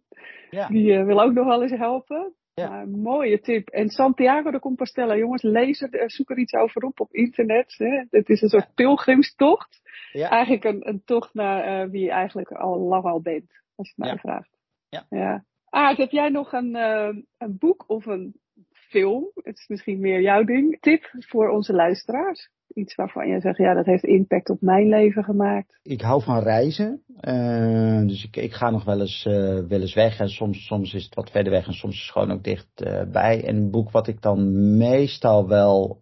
Ja. 0.50 0.68
Die 0.68 1.04
wil 1.04 1.22
ook 1.22 1.32
nog 1.32 1.46
wel 1.46 1.62
eens 1.62 1.76
helpen. 1.76 2.34
Ja. 2.54 2.84
Mooie 2.84 3.40
tip. 3.40 3.68
En 3.68 3.88
Santiago 3.88 4.50
de 4.50 4.60
Compostela, 4.60 5.16
jongens, 5.16 5.42
lees 5.42 5.80
er, 5.80 6.10
zoek 6.10 6.30
er 6.30 6.38
iets 6.38 6.54
over 6.54 6.82
op 6.82 7.00
op 7.00 7.12
internet. 7.12 7.74
Hè. 7.76 8.04
Het 8.10 8.28
is 8.28 8.42
een 8.42 8.48
soort 8.48 8.74
pilgrimstocht. 8.74 9.80
Ja. 10.12 10.28
Eigenlijk 10.28 10.64
een, 10.64 10.88
een 10.88 11.02
tocht 11.04 11.34
naar 11.34 11.90
wie 11.90 12.02
je 12.04 12.10
eigenlijk 12.10 12.50
al 12.52 12.78
lang 12.78 13.04
al 13.04 13.20
bent, 13.20 13.50
als 13.74 13.92
je 13.94 14.02
het 14.02 14.10
mij 14.10 14.18
vraagt. 14.18 14.60
Ja. 14.92 15.06
ja. 15.08 15.44
Aard, 15.70 15.96
heb 15.96 16.10
jij 16.10 16.28
nog 16.28 16.52
een, 16.52 16.76
uh, 16.76 17.22
een 17.38 17.56
boek 17.58 17.84
of 17.86 18.06
een 18.06 18.34
film? 18.72 19.30
Het 19.34 19.58
is 19.58 19.68
misschien 19.68 20.00
meer 20.00 20.20
jouw 20.20 20.44
ding. 20.44 20.80
Tip 20.80 21.02
voor 21.18 21.48
onze 21.48 21.72
luisteraars? 21.72 22.50
Iets 22.74 22.94
waarvan 22.94 23.28
je 23.28 23.40
zegt, 23.40 23.56
ja, 23.56 23.74
dat 23.74 23.86
heeft 23.86 24.04
impact 24.04 24.50
op 24.50 24.60
mijn 24.60 24.88
leven 24.88 25.24
gemaakt. 25.24 25.78
Ik 25.82 26.00
hou 26.00 26.22
van 26.22 26.42
reizen. 26.42 27.02
Uh, 27.20 28.06
dus 28.06 28.24
ik, 28.24 28.36
ik 28.36 28.52
ga 28.52 28.70
nog 28.70 28.84
wel 28.84 29.00
eens, 29.00 29.24
uh, 29.28 29.34
wel 29.68 29.80
eens 29.80 29.94
weg. 29.94 30.18
En 30.18 30.28
soms, 30.28 30.66
soms 30.66 30.94
is 30.94 31.04
het 31.04 31.14
wat 31.14 31.30
verder 31.30 31.52
weg 31.52 31.66
en 31.66 31.72
soms 31.72 31.94
is 31.94 32.02
het 32.02 32.10
gewoon 32.10 32.30
ook 32.30 32.44
dichtbij. 32.44 33.44
en 33.44 33.56
een 33.56 33.70
boek 33.70 33.90
wat 33.90 34.06
ik 34.06 34.22
dan 34.22 34.76
meestal 34.76 35.48
wel 35.48 35.98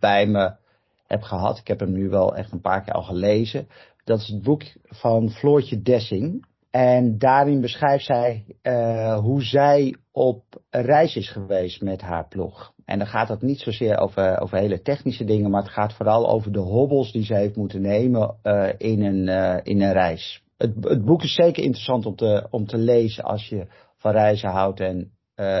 bij 0.00 0.26
me 0.26 0.54
heb 1.06 1.22
gehad. 1.22 1.58
Ik 1.58 1.66
heb 1.66 1.80
hem 1.80 1.92
nu 1.92 2.08
wel 2.08 2.36
echt 2.36 2.52
een 2.52 2.60
paar 2.60 2.82
keer 2.82 2.92
al 2.92 3.02
gelezen. 3.02 3.68
Dat 4.04 4.20
is 4.20 4.28
het 4.28 4.42
boek 4.42 4.62
van 4.82 5.30
Floortje 5.30 5.82
Dessing. 5.82 6.46
En 6.76 7.18
daarin 7.18 7.60
beschrijft 7.60 8.04
zij 8.04 8.44
uh, 8.62 9.18
hoe 9.18 9.42
zij 9.42 9.96
op 10.12 10.42
reis 10.70 11.16
is 11.16 11.30
geweest 11.30 11.82
met 11.82 12.00
haar 12.00 12.28
ploeg. 12.28 12.72
En 12.84 12.98
dan 12.98 13.06
gaat 13.06 13.28
het 13.28 13.42
niet 13.42 13.60
zozeer 13.60 13.98
over, 13.98 14.40
over 14.40 14.58
hele 14.58 14.82
technische 14.82 15.24
dingen, 15.24 15.50
maar 15.50 15.62
het 15.62 15.72
gaat 15.72 15.92
vooral 15.92 16.28
over 16.28 16.52
de 16.52 16.58
hobbels 16.58 17.12
die 17.12 17.24
ze 17.24 17.34
heeft 17.34 17.56
moeten 17.56 17.80
nemen 17.80 18.36
uh, 18.42 18.68
in, 18.76 19.02
een, 19.02 19.28
uh, 19.28 19.56
in 19.62 19.82
een 19.82 19.92
reis. 19.92 20.42
Het, 20.56 20.74
het, 20.80 21.04
boek 21.04 21.22
is 21.22 21.34
zeker 21.34 21.62
interessant 21.62 22.06
om 22.06 22.16
te, 22.16 22.46
om 22.50 22.66
te 22.66 22.78
lezen 22.78 23.24
als 23.24 23.48
je 23.48 23.66
van 23.96 24.12
reizen 24.12 24.50
houdt 24.50 24.80
en 24.80 25.10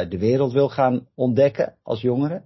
de 0.08 0.18
wereld 0.18 0.52
wil 0.52 0.68
gaan 0.68 1.06
ontdekken 1.14 1.74
als 1.82 2.00
jongere. 2.00 2.42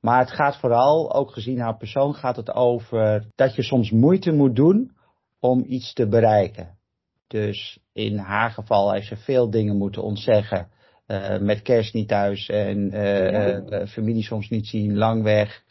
Maar 0.00 0.18
het 0.18 0.30
gaat 0.30 0.56
vooral, 0.56 1.14
ook 1.14 1.32
gezien 1.32 1.60
haar 1.60 1.76
persoon, 1.76 2.14
gaat 2.14 2.36
het 2.36 2.54
over 2.54 3.26
dat 3.34 3.54
je 3.54 3.62
soms 3.62 3.90
moeite 3.90 4.32
moet 4.32 4.56
doen 4.56 4.90
om 5.40 5.64
iets 5.66 5.92
te 5.92 6.08
bereiken. 6.08 6.77
Dus 7.28 7.78
in 7.92 8.18
haar 8.18 8.50
geval 8.50 8.92
heeft 8.92 9.06
ze 9.06 9.16
veel 9.16 9.50
dingen 9.50 9.76
moeten 9.76 10.02
ontzeggen. 10.02 10.68
Uh, 11.06 11.38
met 11.38 11.62
kerst 11.62 11.94
niet 11.94 12.08
thuis 12.08 12.48
en 12.48 12.94
uh, 12.94 13.56
uh, 13.56 13.86
familie 13.86 14.22
soms 14.22 14.48
niet 14.48 14.66
zien, 14.66 14.96
lang 14.96 15.22
weg. 15.22 15.64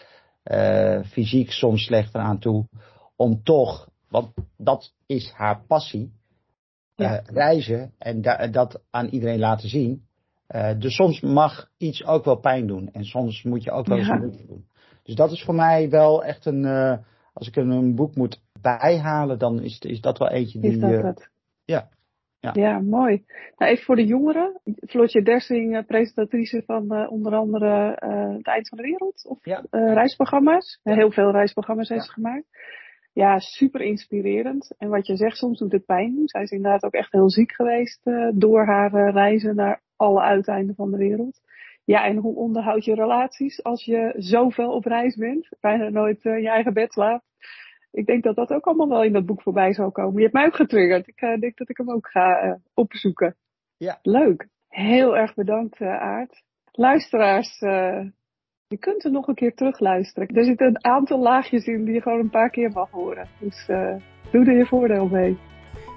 fysiek 1.06 1.52
soms 1.52 1.84
slechter 1.84 2.22
aan 2.22 2.39
toe. 2.39 2.67
Om 3.15 3.43
toch, 3.43 3.89
want 4.10 4.34
dat 4.58 4.93
is 5.06 5.32
haar 5.32 5.62
passie, 5.67 6.13
ja. 6.96 7.22
reizen 7.26 7.93
en 7.98 8.22
da 8.22 8.48
dat 8.48 8.82
aan 8.89 9.08
iedereen 9.08 9.39
laten 9.39 9.70
zien. 9.70 10.06
dus 10.78 10.96
soms 10.96 11.22
mag 11.22 11.70
iets 11.78 12.06
ook 12.06 12.26
wel 12.26 12.39
pijn 12.39 12.67
doen 12.67 12.89
en 12.91 13.06
soms 13.06 13.43
moet 13.43 13.63
je 13.63 13.72
ook 13.72 13.88
wel 13.88 13.98
eens 13.98 14.08
ja. 14.08 14.17
moeite 14.17 14.46
doen. 14.46 14.67
Dus 15.04 15.15
dat 15.15 15.32
is 15.32 15.43
voor 15.43 15.56
mij 15.56 15.89
wel 15.89 16.24
echt 16.24 16.46
een, 16.46 16.65
als 17.34 17.48
ik 17.48 17.56
een, 17.56 17.70
een, 17.70 17.96
boek 17.96 18.15
moet 18.15 18.41
bijhalen, 18.62 19.39
dan 19.39 19.62
is, 19.62 19.80
is 19.80 20.02
dat 20.02 20.17
wel 20.17 20.30
eentje 20.30 20.60
die... 20.60 20.72
Is 20.72 20.80
dat? 21.02 21.30
Ja. 21.68 21.90
Ja. 22.40 22.52
ja, 22.54 22.80
mooi. 22.80 23.26
Nou, 23.58 23.72
even 23.72 23.84
voor 23.84 23.96
de 23.96 24.06
jongeren. 24.06 24.62
Floortje 24.88 25.22
Dersing, 25.22 25.76
uh, 25.76 25.86
presentatrice 25.86 26.64
van 26.66 26.94
uh, 26.94 27.12
onder 27.12 27.36
andere 27.36 28.02
uh, 28.04 28.36
Het 28.36 28.48
Eind 28.48 28.70
van 28.70 28.78
de 28.78 28.84
Wereld. 28.84 29.26
Of 29.28 29.46
ja. 29.46 29.64
reisprogramma's. 29.70 30.80
Heel 30.84 31.12
veel 31.12 31.32
reisprogramma's 31.32 31.90
heeft 31.90 32.06
ze 32.06 32.12
gemaakt. 32.12 32.46
Ja, 33.14 33.40
super 33.40 33.82
inspirerend. 33.82 34.76
En 34.78 34.90
wat 34.90 35.08
je 35.08 35.16
zegt, 35.16 35.38
soms 35.38 35.60
doet 35.60 35.72
het 35.72 35.86
pijn. 35.86 36.22
Zij 36.26 36.42
is 36.42 36.52
inderdaad 36.52 36.84
ook 36.84 36.94
echt 36.94 37.12
heel 37.12 37.30
ziek 37.30 37.52
geweest 37.52 38.02
door 38.34 38.66
haar 38.66 39.12
reizen 39.12 39.56
naar 39.56 39.82
alle 39.96 40.22
uiteinden 40.22 40.76
van 40.76 40.92
de 40.92 40.98
wereld. 40.98 41.40
Ja, 41.84 42.06
en 42.06 42.18
hoe 42.18 42.36
onderhoud 42.36 42.86
je 42.86 42.96
relaties 42.96 43.64
als 43.64 43.86
je 43.86 44.14
zoveel 44.18 44.72
op 44.72 44.86
reis 44.86 45.16
bent? 45.16 45.50
Bijna 45.60 45.90
nooit 45.90 46.22
je 46.22 46.50
eigen 46.50 46.74
bed 46.74 46.92
slaapt 46.92 47.26
ik 47.98 48.06
denk 48.06 48.24
dat 48.24 48.36
dat 48.36 48.52
ook 48.52 48.66
allemaal 48.66 48.88
wel 48.88 49.04
in 49.04 49.14
dat 49.14 49.26
boek 49.26 49.42
voorbij 49.42 49.74
zal 49.74 49.92
komen. 49.92 50.16
Je 50.16 50.22
hebt 50.22 50.34
mij 50.34 50.46
ook 50.46 50.56
getriggerd. 50.56 51.08
Ik 51.08 51.22
uh, 51.22 51.40
denk 51.40 51.58
dat 51.58 51.70
ik 51.70 51.78
hem 51.78 51.92
ook 51.92 52.08
ga 52.08 52.46
uh, 52.46 52.54
opzoeken. 52.74 53.36
Ja. 53.78 54.00
Leuk. 54.02 54.48
Heel 54.68 55.18
erg 55.18 55.34
bedankt, 55.34 55.80
uh, 55.80 56.02
Aart. 56.02 56.44
Luisteraars, 56.72 57.60
je 58.68 58.78
kunt 58.80 59.04
er 59.04 59.12
nog 59.12 59.28
een 59.28 59.36
keer 59.36 59.54
terugluisteren. 59.54 60.28
Er 60.28 60.44
zitten 60.44 60.68
een 60.68 60.86
aantal 60.86 61.20
laagjes 61.20 61.66
in 61.66 61.84
die 61.84 61.94
je 61.94 62.02
gewoon 62.02 62.20
een 62.20 62.30
paar 62.30 62.50
keer 62.50 62.72
mag 62.72 62.92
horen. 62.92 63.28
Dus 63.40 63.66
doe 64.32 64.46
er 64.46 64.58
je 64.58 64.66
voordeel 64.66 65.08
mee. 65.08 65.38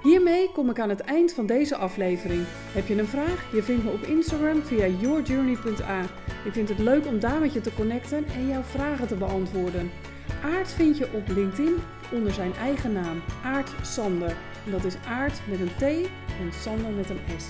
Hiermee 0.03 0.51
kom 0.51 0.69
ik 0.69 0.79
aan 0.79 0.89
het 0.89 1.01
eind 1.01 1.33
van 1.33 1.45
deze 1.45 1.75
aflevering. 1.75 2.41
Heb 2.47 2.87
je 2.87 2.99
een 2.99 3.05
vraag? 3.05 3.51
Je 3.51 3.63
vindt 3.63 3.83
me 3.83 3.91
op 3.91 4.01
Instagram 4.01 4.61
via 4.61 4.87
yourjourney.a. 4.87 6.01
Ik 6.45 6.51
vind 6.51 6.69
het 6.69 6.79
leuk 6.79 7.05
om 7.05 7.19
daar 7.19 7.39
met 7.39 7.53
je 7.53 7.61
te 7.61 7.73
connecten 7.73 8.25
en 8.25 8.47
jouw 8.47 8.61
vragen 8.61 9.07
te 9.07 9.17
beantwoorden. 9.17 9.89
Aard 10.43 10.71
vind 10.71 10.97
je 10.97 11.13
op 11.13 11.27
LinkedIn 11.27 11.75
onder 12.11 12.33
zijn 12.33 12.53
eigen 12.53 12.93
naam, 12.93 13.21
Aard 13.43 13.71
Sander. 13.81 14.35
En 14.65 14.71
dat 14.71 14.83
is 14.83 14.95
Aard 15.07 15.41
met 15.49 15.59
een 15.59 15.75
T 15.77 15.81
en 16.39 16.53
Sander 16.61 16.91
met 16.91 17.09
een 17.09 17.39
S. 17.39 17.45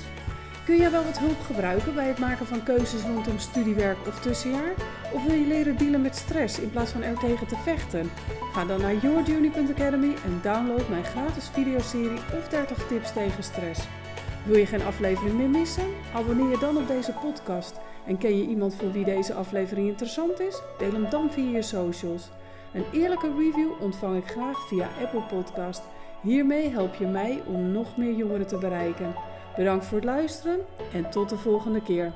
Kun 0.65 0.77
jij 0.77 0.91
wel 0.91 1.03
wat 1.03 1.19
hulp 1.19 1.41
gebruiken 1.41 1.93
bij 1.93 2.07
het 2.07 2.19
maken 2.19 2.45
van 2.45 2.63
keuzes 2.63 3.01
rondom 3.01 3.39
studiewerk 3.39 3.97
of 4.07 4.19
tussenjaar? 4.19 4.73
Of 5.13 5.25
wil 5.25 5.35
je 5.35 5.47
leren 5.47 5.77
dealen 5.77 6.01
met 6.01 6.15
stress 6.15 6.59
in 6.59 6.69
plaats 6.69 6.91
van 6.91 7.01
er 7.01 7.19
tegen 7.19 7.47
te 7.47 7.55
vechten? 7.55 8.11
Ga 8.53 8.65
dan 8.65 8.81
naar 8.81 8.95
yourjourney.academy 8.95 10.13
en 10.23 10.39
download 10.41 10.89
mijn 10.89 11.03
gratis 11.03 11.49
videoserie 11.49 12.19
of 12.37 12.47
30 12.49 12.87
tips 12.87 13.13
tegen 13.13 13.43
stress. 13.43 13.87
Wil 14.45 14.57
je 14.57 14.65
geen 14.65 14.83
aflevering 14.83 15.37
meer 15.37 15.49
missen? 15.49 15.87
Abonneer 16.13 16.49
je 16.49 16.57
dan 16.57 16.77
op 16.77 16.87
deze 16.87 17.13
podcast. 17.21 17.79
En 18.05 18.17
ken 18.17 18.37
je 18.37 18.47
iemand 18.47 18.75
voor 18.75 18.91
wie 18.91 19.05
deze 19.05 19.33
aflevering 19.33 19.87
interessant 19.87 20.39
is? 20.39 20.61
Deel 20.77 20.91
hem 20.91 21.09
dan 21.09 21.31
via 21.31 21.49
je 21.49 21.61
socials. 21.61 22.29
Een 22.73 22.85
eerlijke 22.91 23.33
review 23.37 23.71
ontvang 23.79 24.17
ik 24.17 24.27
graag 24.27 24.67
via 24.67 24.89
Apple 25.01 25.21
Podcast. 25.21 25.81
Hiermee 26.21 26.69
help 26.69 26.95
je 26.95 27.05
mij 27.05 27.41
om 27.45 27.71
nog 27.71 27.97
meer 27.97 28.13
jongeren 28.13 28.47
te 28.47 28.57
bereiken. 28.57 29.13
Bedankt 29.55 29.85
voor 29.85 29.97
het 29.97 30.05
luisteren 30.05 30.59
en 30.93 31.09
tot 31.09 31.29
de 31.29 31.37
volgende 31.37 31.81
keer. 31.81 32.13